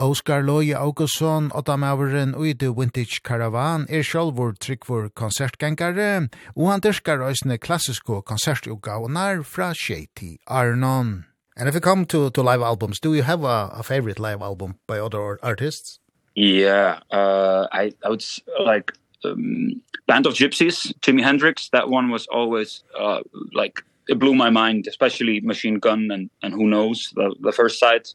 Oskar 0.00 0.42
Loje 0.42 0.76
Augustsson, 0.78 1.50
åttamaveren 1.54 2.34
og 2.38 2.44
i 2.46 2.52
The 2.54 2.68
Vintage 2.70 3.18
Caravan, 3.26 3.82
er 3.90 4.04
sjálfur 4.06 4.52
tryggvur 4.54 5.08
konsertgengare, 5.18 6.28
og 6.54 6.68
han 6.70 6.84
dyrskar 6.84 7.24
òsne 7.26 7.56
klassisko 7.58 8.20
konsertugavnar 8.22 9.42
fra 9.42 9.72
Shady 9.74 10.36
Arnon. 10.46 11.24
And 11.56 11.68
if 11.68 11.74
you 11.74 11.80
come 11.80 12.04
to, 12.06 12.30
to 12.30 12.42
live 12.42 12.62
albums, 12.62 13.00
do 13.00 13.12
you 13.12 13.24
have 13.24 13.42
a, 13.42 13.70
a 13.74 13.82
favorite 13.82 14.20
live 14.20 14.40
album 14.40 14.76
by 14.86 15.00
other 15.00 15.40
artists? 15.42 15.98
Yeah, 16.36 17.00
uh, 17.10 17.66
I, 17.72 17.92
I 18.04 18.08
would 18.08 18.24
like 18.64 18.92
um, 19.24 19.82
Band 20.06 20.28
of 20.28 20.34
Gypsies, 20.34 20.94
Jimi 21.00 21.24
Hendrix, 21.24 21.70
that 21.70 21.88
one 21.88 22.12
was 22.12 22.28
always 22.28 22.84
uh, 22.96 23.22
like, 23.52 23.82
it 24.08 24.20
blew 24.20 24.36
my 24.36 24.50
mind, 24.50 24.86
especially 24.86 25.40
Machine 25.40 25.80
Gun 25.80 26.12
and, 26.12 26.30
and 26.40 26.54
Who 26.54 26.68
Knows, 26.68 27.10
the, 27.16 27.34
the 27.40 27.50
first 27.50 27.80
side. 27.80 28.06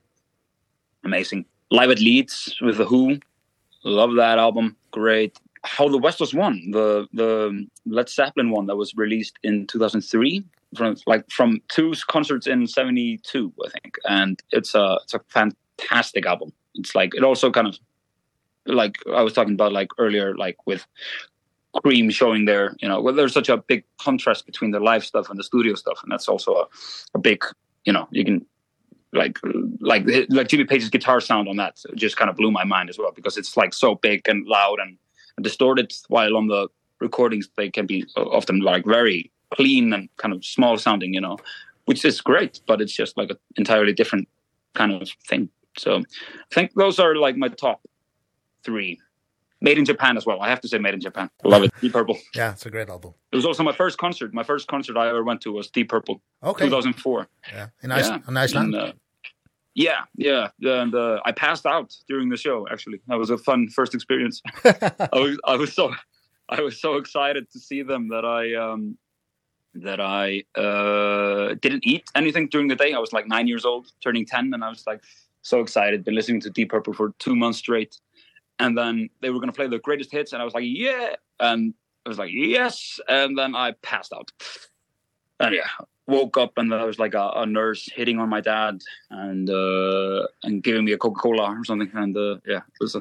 Amazing. 1.04 1.44
Live 1.74 1.90
at 1.90 2.00
Leeds 2.00 2.56
with 2.62 2.78
The 2.78 2.86
Who. 2.86 3.18
Love 3.84 4.16
that 4.18 4.38
album. 4.38 4.78
Great. 4.92 5.40
How 5.64 5.90
the 5.90 5.98
West 5.98 6.20
was 6.20 6.32
won. 6.32 6.70
The 6.70 7.08
the 7.14 7.68
Led 7.88 8.10
Zeppelin 8.10 8.52
one 8.52 8.68
that 8.68 8.76
was 8.76 8.94
released 8.96 9.40
in 9.42 9.66
2003 9.66 10.44
from 10.78 10.96
like 11.08 11.28
from 11.32 11.62
two 11.70 11.94
concerts 12.08 12.46
in 12.46 12.68
72 12.68 13.54
I 13.66 13.70
think 13.70 13.98
and 14.08 14.40
it's 14.52 14.76
a 14.76 15.00
it's 15.04 15.16
a 15.16 15.22
fantastic 15.30 16.28
album. 16.28 16.54
It's 16.76 16.94
like 16.94 17.16
it 17.16 17.24
also 17.24 17.50
kind 17.50 17.66
of 17.66 17.80
like 18.68 18.98
I 19.12 19.24
was 19.24 19.34
talking 19.34 19.56
about 19.56 19.74
like 19.74 19.90
earlier 19.98 20.36
like 20.36 20.58
with 20.68 20.86
Cream 21.82 22.12
showing 22.12 22.46
their, 22.46 22.76
you 22.82 22.88
know, 22.88 23.02
well 23.02 23.16
there's 23.16 23.34
such 23.34 23.50
a 23.50 23.58
big 23.58 23.84
contrast 24.00 24.46
between 24.46 24.70
the 24.70 24.80
live 24.80 25.04
stuff 25.04 25.28
and 25.28 25.40
the 25.40 25.44
studio 25.44 25.74
stuff 25.74 26.00
and 26.04 26.12
that's 26.12 26.30
also 26.30 26.54
a, 26.54 26.68
a 27.16 27.20
big, 27.20 27.44
you 27.84 27.94
know, 27.94 28.08
you 28.12 28.24
can 28.24 28.46
like 29.14 29.40
like 29.80 30.06
like 30.30 30.48
Jimmy 30.48 30.66
Page's 30.66 30.90
guitar 30.90 31.22
sound 31.22 31.48
on 31.48 31.58
that 31.58 31.78
just 31.96 32.18
kind 32.18 32.30
of 32.30 32.36
blew 32.36 32.52
my 32.52 32.64
mind 32.64 32.90
as 32.90 32.98
well 32.98 33.12
because 33.12 33.38
it's 33.38 33.56
like 33.56 33.74
so 33.74 33.96
big 33.96 34.28
and 34.28 34.46
loud 34.48 34.80
and, 34.80 34.98
and 35.38 35.44
distorted 35.44 35.94
while 36.08 36.36
on 36.36 36.48
the 36.48 36.68
recordings 37.00 37.50
they 37.58 37.70
can 37.70 37.86
be 37.86 38.06
often 38.16 38.60
like 38.60 38.86
very 38.86 39.32
clean 39.54 39.94
and 39.94 40.10
kind 40.18 40.34
of 40.34 40.44
small 40.44 40.78
sounding 40.78 41.14
you 41.14 41.22
know 41.22 41.38
which 41.86 42.06
is 42.06 42.22
great 42.22 42.60
but 42.66 42.82
it's 42.82 42.94
just 42.94 43.18
like 43.18 43.30
an 43.30 43.38
entirely 43.58 43.94
different 43.94 44.28
kind 44.74 44.92
of 44.94 45.10
thing 45.28 45.50
so 45.78 45.98
I 45.98 46.54
think 46.54 46.74
those 46.76 47.00
are 47.00 47.16
like 47.16 47.36
my 47.36 47.50
top 47.50 47.82
3 48.64 49.00
Made 49.64 49.78
in 49.78 49.86
Japan 49.86 50.18
as 50.18 50.26
well. 50.26 50.42
I 50.42 50.50
have 50.50 50.60
to 50.62 50.68
say 50.68 50.78
Made 50.78 50.94
in 50.94 51.00
Japan. 51.00 51.30
Love 51.46 51.64
it. 51.64 51.72
Deep 51.80 51.94
Purple. 51.94 52.18
Yeah, 52.36 52.52
it's 52.52 52.66
a 52.66 52.70
great 52.70 52.90
album. 52.90 53.14
It 53.32 53.38
was 53.38 53.46
also 53.46 53.64
my 53.64 53.72
first 53.72 53.98
concert. 53.98 54.34
My 54.34 54.44
first 54.44 54.68
concert 54.68 54.98
I 54.98 55.08
ever 55.08 55.24
went 55.24 55.40
to 55.42 55.54
was 55.54 55.70
Deep 55.70 55.88
Purple. 55.88 56.22
Okay. 56.44 56.66
2004. 56.66 57.28
Yeah. 57.54 57.68
In 57.82 57.94
Iceland. 57.94 58.24
Yeah. 58.26 58.30
In 58.30 58.38
Iceland. 58.38 58.76
In, 58.76 58.82
uh, 58.82 58.92
Yeah, 59.76 60.02
yeah, 60.16 60.50
and 60.62 60.94
uh, 60.94 61.20
I 61.26 61.32
passed 61.32 61.66
out 61.66 61.96
during 62.08 62.30
the 62.30 62.38
show. 62.38 62.68
Actually, 62.72 63.02
that 63.08 63.18
was 63.18 63.32
a 63.32 63.38
fun 63.38 63.70
first 63.70 63.96
experience. 63.96 64.42
I 64.64 65.10
was 65.14 65.40
I 65.46 65.56
was 65.56 65.74
so 65.74 65.94
I 66.50 66.62
was 66.62 66.80
so 66.80 66.98
excited 66.98 67.50
to 67.52 67.60
see 67.60 67.82
them 67.82 68.10
that 68.10 68.24
I 68.24 68.54
um 68.54 68.98
that 69.74 70.00
I 70.00 70.44
uh 70.56 71.56
didn't 71.56 71.88
eat 71.88 72.04
anything 72.14 72.50
during 72.50 72.68
the 72.68 72.76
day. 72.76 72.94
I 72.94 73.00
was 73.00 73.14
like 73.14 73.28
9 73.28 73.48
years 73.48 73.66
old, 73.66 73.88
turning 74.04 74.26
10 74.26 74.54
and 74.54 74.64
I 74.64 74.70
was 74.70 74.86
like 74.86 75.02
so 75.42 75.60
excited. 75.60 76.04
Been 76.04 76.16
listening 76.16 76.42
to 76.42 76.52
Deep 76.52 76.70
Purple 76.70 76.94
for 76.94 77.14
2 77.18 77.36
months 77.36 77.58
straight. 77.58 78.00
And 78.60 78.78
then 78.78 79.10
they 79.22 79.32
were 79.32 79.40
going 79.40 79.50
to 79.50 79.56
play 79.56 79.68
the 79.68 79.80
greatest 79.80 80.12
hits 80.12 80.34
and 80.34 80.42
I 80.42 80.46
was 80.46 80.54
like, 80.54 80.66
"Yeah." 80.68 81.16
And 81.40 81.74
I 82.06 82.10
was 82.10 82.20
like, 82.20 82.30
"Yes." 82.32 83.00
And 83.10 83.36
then 83.36 83.56
I 83.56 83.72
passed 83.82 84.14
out. 84.14 84.32
And 85.40 85.56
yeah, 85.56 85.68
woke 86.08 86.38
up 86.38 86.54
and 86.58 86.72
there 86.72 86.86
was 86.86 87.00
like 87.00 87.14
a, 87.14 87.32
a 87.36 87.46
nurse 87.46 87.90
hitting 87.96 88.20
on 88.20 88.30
my 88.30 88.42
dad 88.42 88.80
and 89.10 89.50
uh 89.50 90.28
and 90.44 90.64
giving 90.64 90.86
me 90.86 90.92
a 90.92 90.98
Coca-Cola 90.98 91.58
or 91.60 91.64
something 91.64 91.92
and 91.94 92.16
uh 92.18 92.38
yeah 92.46 92.58
it 92.58 92.82
was 92.82 92.96
a 92.96 93.00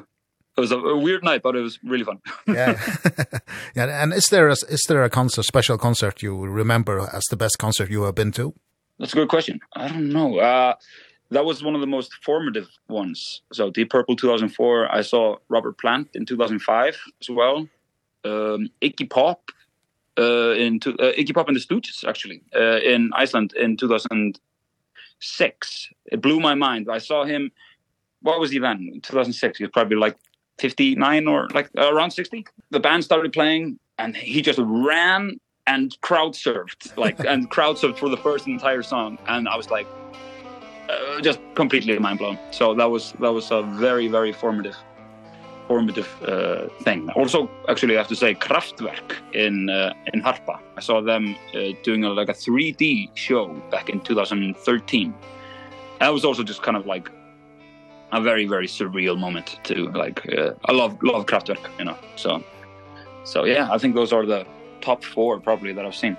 it 0.55 0.61
was 0.61 0.71
a, 0.71 0.77
a 0.77 0.97
weird 0.97 1.23
night 1.23 1.41
but 1.41 1.55
it 1.55 1.61
was 1.61 1.79
really 1.83 2.03
fun. 2.05 2.19
Yeah. 2.47 2.79
Yeah 3.75 4.03
and 4.03 4.13
is 4.13 4.27
there 4.27 4.47
a, 4.49 4.55
is 4.69 4.83
there 4.87 5.03
a 5.03 5.09
concert 5.09 5.43
special 5.43 5.77
concert 5.77 6.21
you 6.21 6.45
remember 6.45 7.09
as 7.11 7.23
the 7.29 7.35
best 7.35 7.57
concert 7.57 7.89
you 7.89 8.03
have 8.03 8.15
been 8.15 8.31
to? 8.33 8.53
That's 8.99 9.13
a 9.13 9.15
good 9.15 9.29
question. 9.29 9.59
I 9.75 9.87
don't 9.89 10.09
know. 10.09 10.39
Uh 10.39 10.75
that 11.31 11.45
was 11.45 11.63
one 11.63 11.73
of 11.75 11.81
the 11.81 11.87
most 11.87 12.13
formative 12.23 12.67
ones. 12.87 13.41
So 13.51 13.69
Deep 13.71 13.89
Purple 13.89 14.15
2004 14.15 14.95
i 14.95 15.01
saw 15.01 15.37
Robert 15.49 15.77
Plant 15.77 16.09
in 16.13 16.25
2005 16.25 16.97
as 17.21 17.29
well. 17.29 17.67
Um 18.23 18.69
Iggy 18.81 19.09
Pop 19.09 19.51
uh, 20.17 20.51
in 20.51 20.79
to, 20.81 20.91
uh, 20.99 21.13
Iggy 21.13 21.33
Pop 21.33 21.47
and 21.47 21.55
the 21.55 21.61
Stooges, 21.61 22.03
actually, 22.07 22.43
uh, 22.55 22.79
in 22.79 23.11
Iceland 23.13 23.53
in 23.53 23.77
2006. 23.77 25.89
It 26.11 26.21
blew 26.21 26.39
my 26.39 26.53
mind. 26.55 26.87
I 26.91 26.97
saw 26.99 27.25
him, 27.25 27.51
what 28.21 28.39
was 28.39 28.51
he 28.51 28.59
then? 28.59 28.99
2006, 29.01 29.57
he 29.57 29.63
was 29.63 29.71
probably 29.71 29.97
like 29.97 30.15
59 30.59 31.27
or 31.27 31.47
like 31.49 31.69
uh, 31.77 31.91
around 31.93 32.11
60. 32.11 32.45
The 32.69 32.79
band 32.79 33.03
started 33.03 33.33
playing 33.33 33.79
and 33.97 34.15
he 34.15 34.41
just 34.41 34.59
ran 34.61 35.39
and 35.65 35.99
crowd 36.01 36.33
surfed, 36.33 36.95
like, 36.97 37.19
and 37.25 37.49
crowd 37.49 37.77
surfed 37.77 37.97
for 37.97 38.09
the 38.09 38.17
first 38.17 38.47
entire 38.47 38.83
song. 38.83 39.17
And 39.27 39.47
I 39.47 39.55
was 39.55 39.71
like, 39.71 39.87
uh, 40.89 41.21
just 41.21 41.39
completely 41.55 41.97
mind 41.97 42.19
blown. 42.19 42.37
So 42.51 42.75
that 42.75 42.91
was, 42.91 43.13
that 43.19 43.31
was 43.31 43.49
a 43.51 43.63
very, 43.63 44.07
very 44.07 44.33
formative 44.33 44.75
formative 45.73 46.11
uh, 46.23 46.67
thing. 46.85 47.09
Also, 47.21 47.49
actually, 47.71 47.95
I 47.95 47.99
have 48.01 48.11
to 48.15 48.19
say, 48.23 48.31
Kraftwerk 48.47 49.07
in 49.43 49.55
uh, 49.69 50.13
in 50.13 50.21
Harpa. 50.27 50.55
I 50.79 50.81
saw 50.89 50.97
them 51.11 51.23
uh, 51.55 51.59
doing 51.87 52.01
a, 52.03 52.09
like 52.19 52.29
a 52.35 52.37
3D 52.45 53.09
show 53.25 53.43
back 53.73 53.89
in 53.93 53.99
2013. 53.99 55.13
That 55.99 56.13
was 56.17 56.23
also 56.25 56.43
just 56.51 56.61
kind 56.67 56.77
of 56.77 56.85
like 56.85 57.07
a 58.11 58.21
very 58.29 58.45
very 58.55 58.69
surreal 58.77 59.17
moment 59.25 59.47
to 59.69 59.75
like 60.03 60.19
uh, 60.37 60.69
I 60.69 60.71
love 60.81 60.91
love 61.11 61.25
Kraftwerk, 61.25 61.63
you 61.79 61.85
know. 61.85 61.97
So 62.23 62.29
so 63.23 63.37
yeah, 63.53 63.65
I 63.75 63.77
think 63.81 63.95
those 63.95 64.11
are 64.17 64.25
the 64.35 64.41
top 64.81 65.03
4 65.03 65.39
probably 65.39 65.73
that 65.73 65.85
I've 65.87 65.99
seen. 66.03 66.15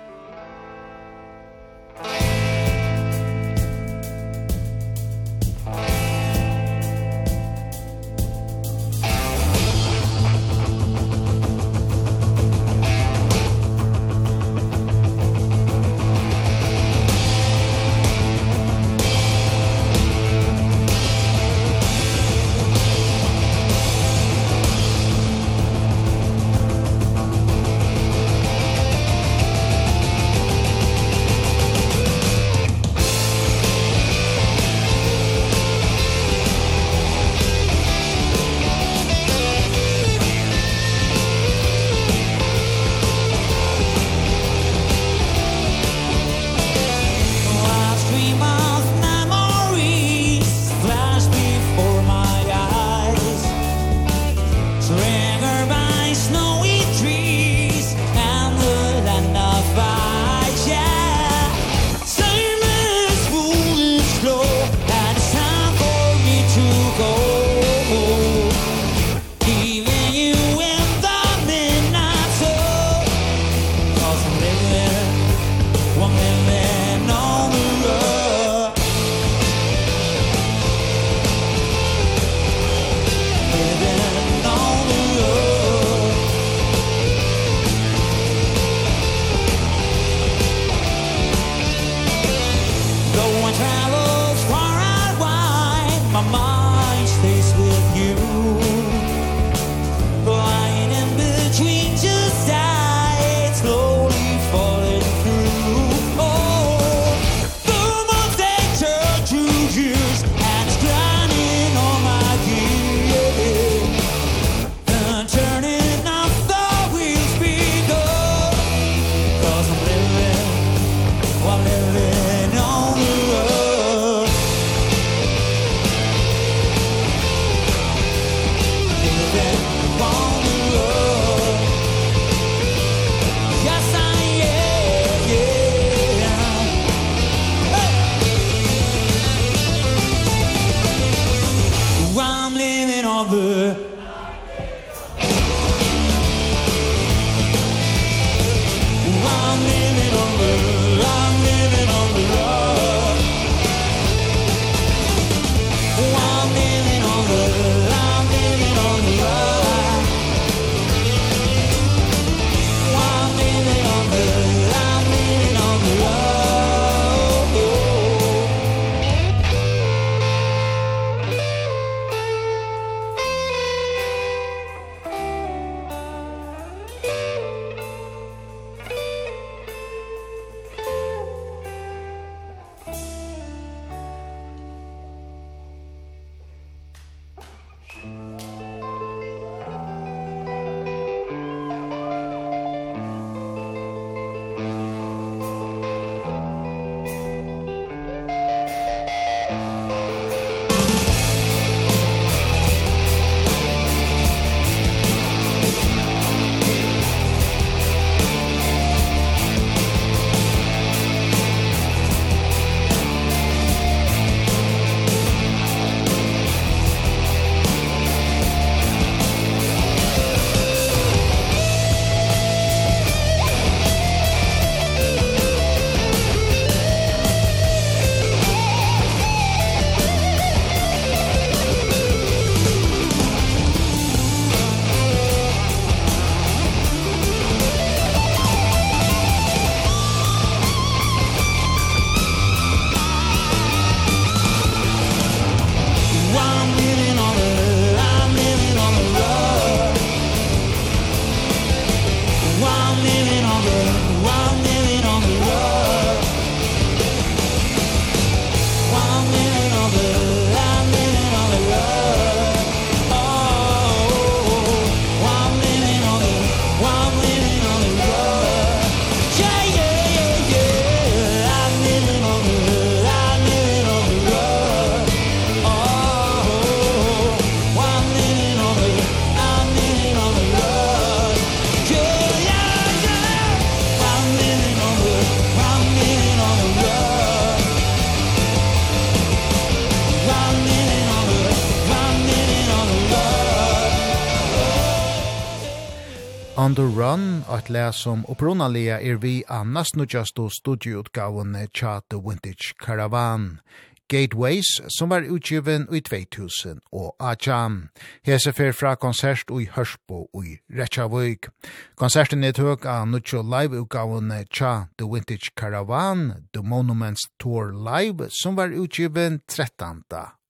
at 297.55 297.69
le 297.69 297.87
som 297.95 298.25
opprunalia 298.27 298.99
er 298.99 299.17
vi 299.23 299.43
annars 299.49 299.93
nudjastu 299.95 300.49
studieutgavene 300.51 301.67
tja 301.73 302.01
The 302.09 302.19
Vintage 302.19 302.73
Caravan. 302.83 303.59
Gateways, 304.07 304.81
som 304.97 305.09
var 305.09 305.21
utgiven 305.21 305.87
i 305.91 306.01
2000 306.01 306.79
og 306.91 307.15
Achan. 307.19 307.89
Hese 308.25 308.53
fer 308.53 308.71
fra 308.71 308.95
konsert 308.95 309.49
i 309.49 309.65
Hørsbo 309.65 310.27
i 310.43 310.57
Rechavøyk. 310.69 311.49
Konserten 311.97 312.43
er 312.43 312.53
tøk 312.53 312.85
av 312.85 313.07
Nuccio 313.07 313.41
Live-utgavene 313.41 314.43
Cha 314.53 314.85
The 314.99 315.09
Vintage 315.09 315.55
Caravan, 315.57 316.47
The 316.53 316.61
Monuments 316.61 317.25
Tour 317.39 317.73
Live, 317.73 318.29
som 318.29 318.55
var 318.55 318.75
utgiven 318.75 319.41
13. 319.47 320.03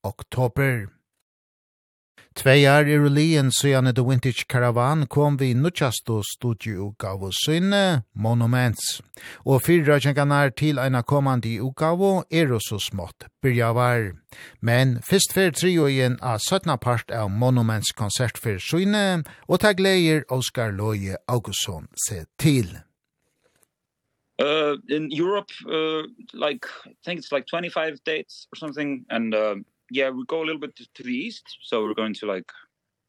oktober. 0.03 0.94
Tvei 2.35 2.65
år 2.67 2.89
er 2.91 2.99
ulien 2.99 3.47
siden 3.55 3.87
The 3.95 4.03
Vintage 4.03 4.43
Caravan 4.51 5.05
kom 5.07 5.37
vi 5.39 5.53
nutjast 5.55 6.09
og 6.11 6.25
studio 6.27 6.89
utgave 6.89 7.31
Monuments. 8.13 9.01
Og 9.45 9.61
fyrra 9.61 9.99
kjenganar 9.99 10.49
til 10.49 10.77
eina 10.77 11.01
komandi 11.01 11.61
utgave 11.61 12.25
er 12.29 12.51
også 12.51 12.77
smått 12.79 13.29
byrja 13.41 13.71
var. 13.71 14.11
Men 14.61 14.99
fyrst 15.01 15.31
fyr 15.33 15.51
trioien 15.51 16.19
av 16.21 16.39
17. 16.39 16.77
part 16.77 17.09
av 17.09 17.31
Monuments 17.31 17.93
konsert 17.95 18.37
for 18.37 18.59
sinne, 18.59 19.23
og 19.47 19.59
ta 19.59 19.71
gleier 19.71 20.25
Oskar 20.29 20.71
Løye 20.71 21.15
Augustsson 21.29 21.87
se 22.07 22.25
til. 22.37 22.67
Uh, 24.37 24.75
in 24.89 25.07
Europe, 25.09 25.53
uh, 25.71 26.03
like, 26.33 26.67
I 26.85 26.91
think 27.05 27.19
it's 27.19 27.31
like 27.31 27.47
25 27.49 28.03
dates 28.03 28.47
or 28.51 28.57
something, 28.57 29.05
and 29.09 29.33
uh, 29.33 29.55
yeah, 29.91 30.09
we 30.09 30.23
go 30.27 30.41
a 30.41 30.45
little 30.45 30.59
bit 30.59 30.75
to 30.75 31.03
the 31.03 31.13
east. 31.13 31.57
So 31.61 31.83
we're 31.83 31.93
going 31.93 32.13
to 32.15 32.25
like 32.25 32.51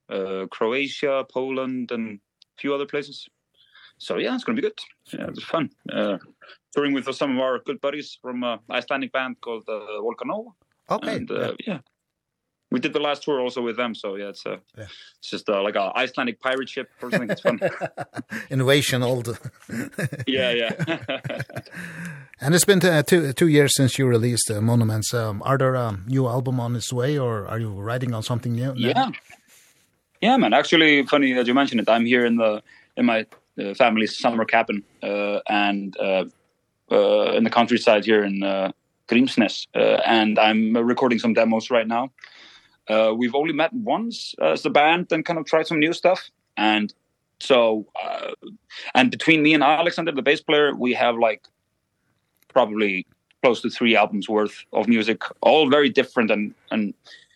uh 0.08 0.46
Croatia, 0.50 1.24
Poland 1.30 1.90
and 1.90 2.18
a 2.18 2.60
few 2.60 2.74
other 2.74 2.86
places. 2.86 3.28
So 3.98 4.18
yeah, 4.18 4.34
it's 4.34 4.44
going 4.44 4.56
to 4.56 4.62
be 4.62 4.68
good. 4.68 4.78
Yeah, 5.12 5.28
it's 5.28 5.42
fun. 5.42 5.70
Uh 5.92 6.18
touring 6.76 6.92
with 6.92 7.12
some 7.14 7.32
of 7.36 7.40
our 7.40 7.58
good 7.60 7.80
buddies 7.80 8.18
from 8.20 8.42
a 8.44 8.60
Icelandic 8.70 9.12
band 9.12 9.40
called 9.40 9.64
uh, 9.68 10.00
Volcanova. 10.02 10.52
Okay. 10.90 11.16
And, 11.16 11.30
uh, 11.30 11.34
yeah. 11.34 11.52
yeah 11.66 11.78
we 12.70 12.80
did 12.80 12.92
the 12.92 13.00
last 13.00 13.22
tour 13.22 13.40
also 13.40 13.62
with 13.62 13.76
them 13.76 13.94
so 13.94 14.16
yeah 14.16 14.28
it's 14.28 14.44
a 14.46 14.58
yeah. 14.76 14.84
it's 15.18 15.30
just 15.30 15.48
uh, 15.48 15.62
like 15.62 15.76
a 15.76 15.92
Icelandic 15.96 16.40
pirate 16.40 16.68
ship 16.68 16.88
or 17.02 17.10
something. 17.10 17.30
It's 17.30 17.40
fun 17.40 17.60
innovation 18.50 19.02
old. 19.02 19.38
Yeah 20.26 20.50
yeah. 20.50 20.72
And 22.38 22.54
it's 22.54 22.66
been 22.66 22.84
uh, 22.84 23.02
two 23.02 23.32
two 23.32 23.48
years 23.48 23.74
since 23.74 23.98
you 23.98 24.06
released 24.06 24.50
uh, 24.50 24.60
monuments. 24.60 25.14
Um, 25.14 25.42
are 25.44 25.56
there 25.56 25.74
a 25.74 25.98
new 26.06 26.26
album 26.28 26.60
on 26.60 26.76
its 26.76 26.92
way 26.92 27.18
or 27.18 27.46
are 27.48 27.58
you 27.58 27.70
writing 27.70 28.12
on 28.12 28.22
something 28.22 28.52
new 28.52 28.74
now? 28.74 28.88
yeah. 28.88 29.10
Yeah 30.20 30.36
man. 30.36 30.52
Actually 30.52 31.06
funny 31.06 31.32
that 31.32 31.46
you 31.46 31.54
mentioned 31.54 31.80
it. 31.80 31.88
I'm 31.88 32.04
here 32.04 32.26
in 32.26 32.36
the 32.36 32.62
in 32.96 33.06
my 33.06 33.26
uh, 33.58 33.74
family's 33.74 34.18
summer 34.18 34.44
cabin 34.44 34.82
uh, 35.02 35.40
and 35.48 35.96
uh, 35.98 36.24
uh 36.90 37.32
in 37.36 37.44
the 37.44 37.50
countryside 37.50 38.04
here 38.04 38.22
in 38.22 38.42
uh, 38.42 38.70
Grimsnes 39.08 39.66
uh, 39.74 40.00
and 40.04 40.38
i'm 40.38 40.76
recording 40.76 41.18
some 41.18 41.32
demos 41.34 41.70
right 41.70 41.86
now. 41.86 42.10
Uh, 42.88 43.12
we've 43.16 43.34
only 43.34 43.52
met 43.52 43.72
once 43.72 44.34
as 44.42 44.64
a 44.64 44.70
band 44.70 45.10
and 45.10 45.24
kind 45.24 45.38
of 45.38 45.46
tried 45.46 45.66
some 45.66 45.78
new 45.78 45.92
stuff. 45.92 46.30
And 46.56 46.92
so, 47.40 47.86
uh, 48.02 48.32
and 48.94 49.10
between 49.10 49.42
me 49.42 49.54
and 49.54 49.62
Alexander, 49.62 50.12
the 50.12 50.22
bass 50.22 50.40
player, 50.40 50.74
we 50.74 50.94
have 50.94 51.16
like 51.16 51.46
probably 52.48 53.06
close 53.42 53.60
to 53.62 53.70
three 53.70 53.94
albums 53.96 54.28
worth 54.28 54.64
of 54.72 54.88
music, 54.88 55.22
all 55.40 55.68
very 55.68 55.90
different. 55.90 56.30
And, 56.30 56.54
and 56.70 56.94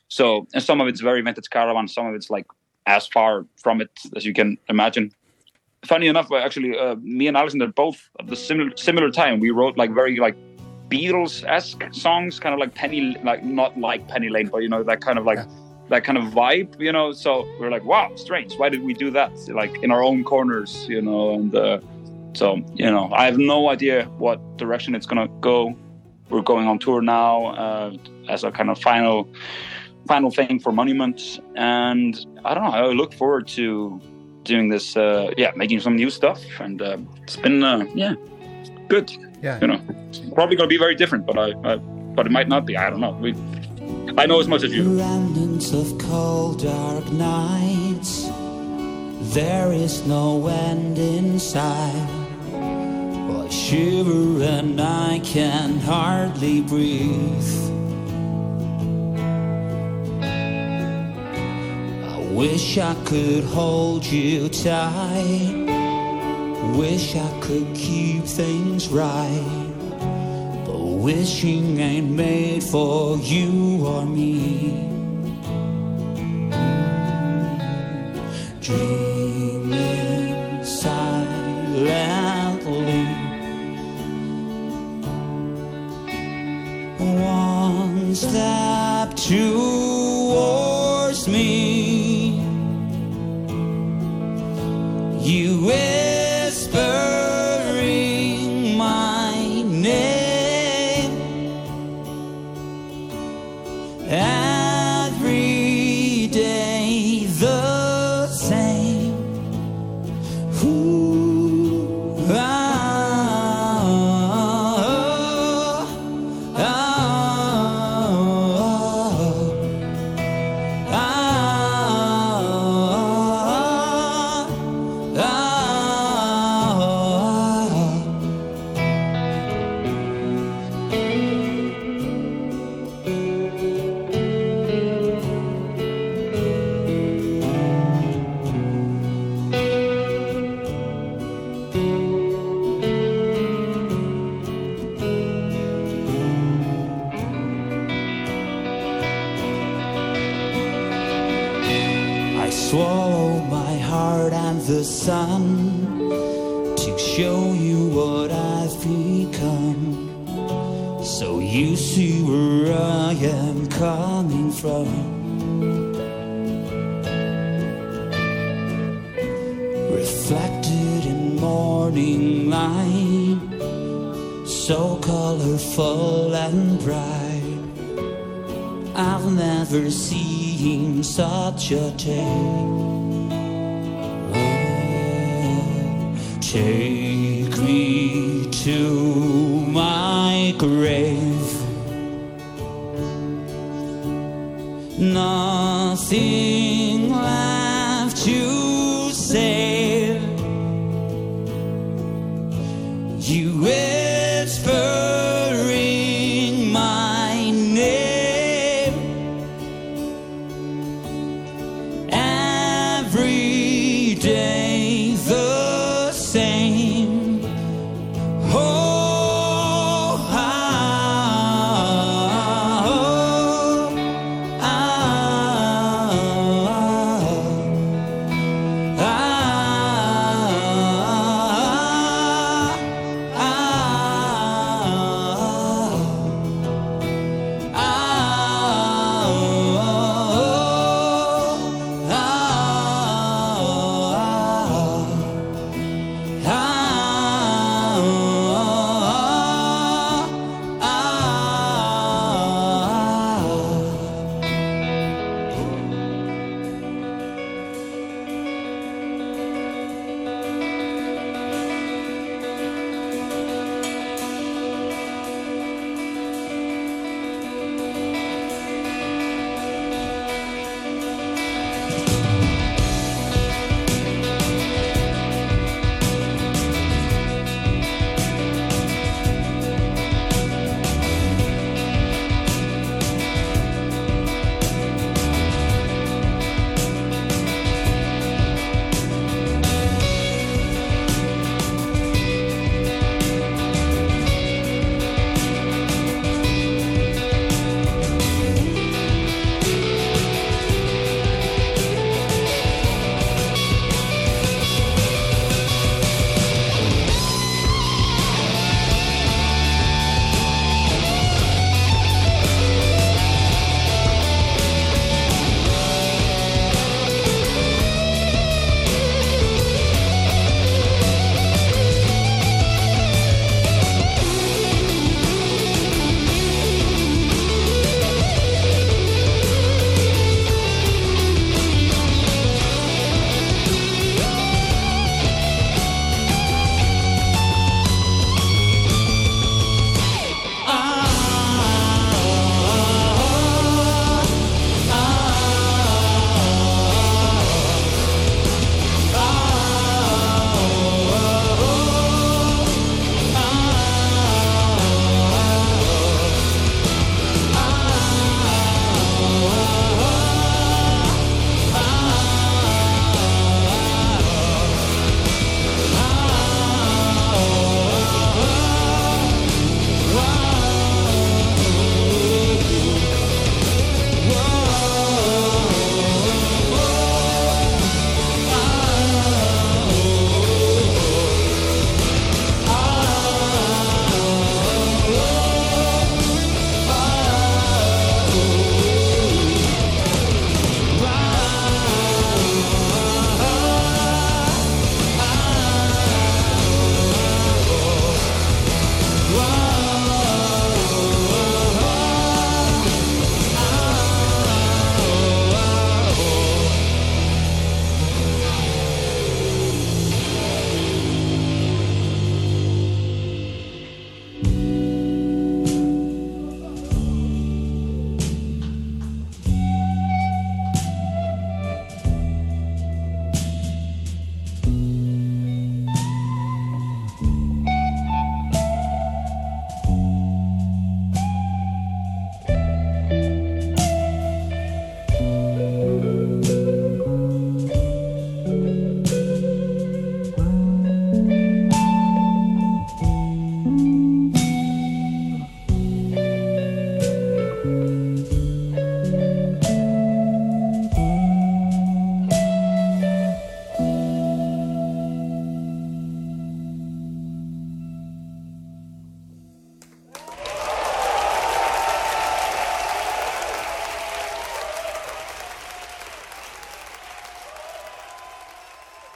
so, 0.09 0.47
and 0.55 0.63
some 0.63 0.81
of 0.81 0.89
it's 0.89 1.01
very 1.01 1.21
vintage 1.21 1.51
caravan, 1.51 1.89
some 1.89 2.07
of 2.07 2.15
it's 2.15 2.31
like 2.31 2.47
as 2.87 3.07
far 3.07 3.47
from 3.57 3.81
it 3.81 3.91
as 4.17 4.25
you 4.25 4.33
can 4.33 4.57
imagine. 4.69 5.13
Funny 5.85 6.09
enough, 6.09 6.31
actually, 6.33 6.77
uh, 6.77 6.97
me 6.97 7.27
and 7.27 7.37
Alexander 7.37 7.69
both 7.69 8.09
at 8.19 8.27
the 8.27 8.37
similar, 8.37 8.71
similar 8.77 9.11
time, 9.11 9.41
we 9.41 9.51
wrote 9.51 9.77
like 9.77 9.93
very 9.95 10.17
like 10.17 10.37
Beatles-esque 10.91 11.84
songs, 11.93 12.41
kind 12.41 12.53
of 12.53 12.59
like 12.59 12.74
Penny, 12.74 13.16
like 13.22 13.45
not 13.45 13.78
like 13.78 14.09
Penny 14.09 14.28
Lane, 14.28 14.49
but 14.49 14.59
you 14.59 14.68
know, 14.68 14.82
that 14.82 15.01
kind 15.01 15.18
of 15.18 15.24
like, 15.24 15.38
yeah. 15.38 15.47
that 15.88 16.05
kind 16.05 16.18
of 16.18 16.24
vibe, 16.24 16.80
you 16.80 16.93
know? 16.93 17.12
So 17.12 17.49
we're 17.59 17.70
like, 17.70 17.84
wow, 17.84 18.11
strange. 18.16 18.55
Why 18.57 18.68
did 18.68 18.82
we 18.82 18.93
do 18.93 19.11
that? 19.12 19.32
Like 19.49 19.82
in 19.82 19.91
our 19.91 20.03
own 20.03 20.24
corners, 20.24 20.86
you 20.88 21.01
know? 21.01 21.34
And 21.34 21.55
uh, 21.55 21.80
so, 22.34 22.57
you 22.74 22.91
know, 22.91 23.11
I 23.12 23.24
have 23.24 23.38
no 23.38 23.68
idea 23.70 24.05
what 24.18 24.38
direction 24.59 24.95
it's 24.95 25.07
going 25.07 25.26
to 25.26 25.32
go. 25.41 25.76
We're 26.28 26.43
going 26.43 26.66
on 26.66 26.78
tour 26.78 27.03
now 27.03 27.47
uh, 27.47 27.97
as 28.28 28.45
a 28.45 28.51
kind 28.51 28.70
of 28.70 28.80
final 28.80 29.28
final 30.07 30.30
thing 30.30 30.59
for 30.59 30.72
Monument. 30.72 31.41
And 31.57 32.26
I 32.45 32.55
don't 32.55 32.64
know, 32.64 32.70
I 32.70 32.86
look 32.86 33.12
forward 33.14 33.47
to 33.49 34.01
doing 34.45 34.68
this, 34.68 34.97
uh, 34.97 35.30
yeah, 35.36 35.53
making 35.55 35.80
some 35.80 35.95
new 35.97 36.11
stuff. 36.11 36.41
And 36.59 36.82
uh, 36.82 36.99
it's 37.22 37.36
been, 37.36 37.62
uh, 37.62 37.84
yeah, 37.95 38.14
good. 38.88 39.11
Yeah. 39.43 39.59
You 39.61 39.66
know, 39.68 39.80
probably 40.34 40.57
going 40.57 40.68
to 40.68 40.72
be 40.72 40.78
very 40.78 40.95
different, 40.95 41.26
but 41.26 41.38
I, 41.38 41.53
I 41.64 41.76
but 41.76 42.26
it 42.26 42.32
might 42.32 42.49
not 42.49 42.66
be. 42.66 42.76
I 42.76 42.91
don't 42.91 43.01
know. 43.01 43.12
We 43.12 43.34
I 44.18 44.26
know 44.26 44.41
as 44.41 44.49
much 44.49 44.62
as 44.62 44.72
you. 44.74 44.99
Remnants 44.99 45.72
of 45.72 45.97
cold 45.99 46.62
dark 46.62 47.11
nights. 47.12 48.28
There 49.34 49.72
is 49.72 50.07
no 50.07 50.47
end 50.49 50.99
inside. 50.99 52.09
I 52.53 53.49
shiver 53.49 54.43
and 54.43 54.80
I 54.80 55.20
can 55.20 55.78
hardly 55.78 56.61
breathe. 56.61 57.70
I 62.05 62.18
wish 62.32 62.78
I 62.78 62.95
could 63.05 63.45
hold 63.45 64.05
you 64.05 64.49
tight 64.49 65.70
wish 66.77 67.16
I 67.16 67.41
could 67.41 67.75
keep 67.75 68.25
things 68.25 68.89
right. 68.89 69.73
But 70.66 70.79
wishing 70.79 71.81
ain't 71.81 72.11
made 72.11 72.62
for 72.62 73.16
you 73.18 73.85
or 73.87 74.05
me. 74.07 74.87
Dreaming 78.61 80.64
silently. 80.64 83.07
One 86.99 88.14
step 88.14 89.14
towards 89.16 91.27
me 91.29 92.51
You 95.23 95.61
will 95.61 96.00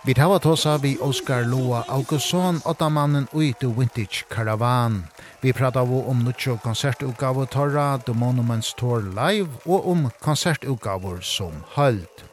Vi 0.06 0.14
hava 0.16 0.38
tåsa 0.38 0.76
vi 0.76 0.98
Oskar 1.00 1.44
Loa 1.44 1.84
Augustsson, 1.88 2.60
åttamannen 2.64 3.26
ui 3.32 3.54
The 3.60 3.66
Vintage 3.66 4.24
Caravan. 4.28 5.06
Vi 5.40 5.52
prata 5.52 5.82
om 5.82 6.24
nutsjo 6.24 6.56
konsertutgave 6.56 7.46
Torra, 7.46 7.98
The 7.98 8.12
Monuments 8.12 8.74
Tour 8.74 9.00
Live 9.00 9.48
og 9.64 9.88
om 9.88 10.10
konsertutgaver 10.20 11.20
som 11.20 11.52
hølt. 11.76 12.24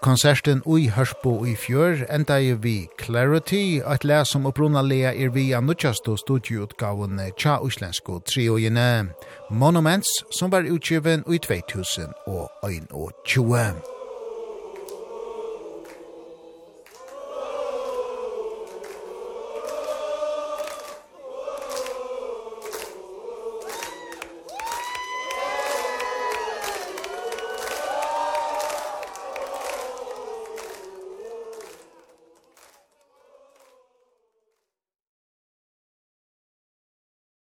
Konserten 0.00 0.62
ui 0.66 0.88
Hørsbo 0.88 1.46
i 1.46 1.56
fjør 1.56 2.06
enda 2.12 2.40
i 2.40 2.52
vi 2.52 2.88
Clarity, 3.00 3.80
et 3.80 4.04
les 4.04 4.28
som 4.28 4.46
opprona 4.46 4.82
lea 4.82 5.12
er 5.12 5.28
vi 5.28 5.54
av 5.54 5.64
nutjastu 5.64 6.16
tja 7.36 7.58
uslensko 7.62 8.20
triojene. 8.20 9.08
Monuments 9.50 10.24
som 10.30 10.50
var 10.50 10.62
utgiven 10.62 11.24
ui 11.26 11.38
2021. 11.38 13.99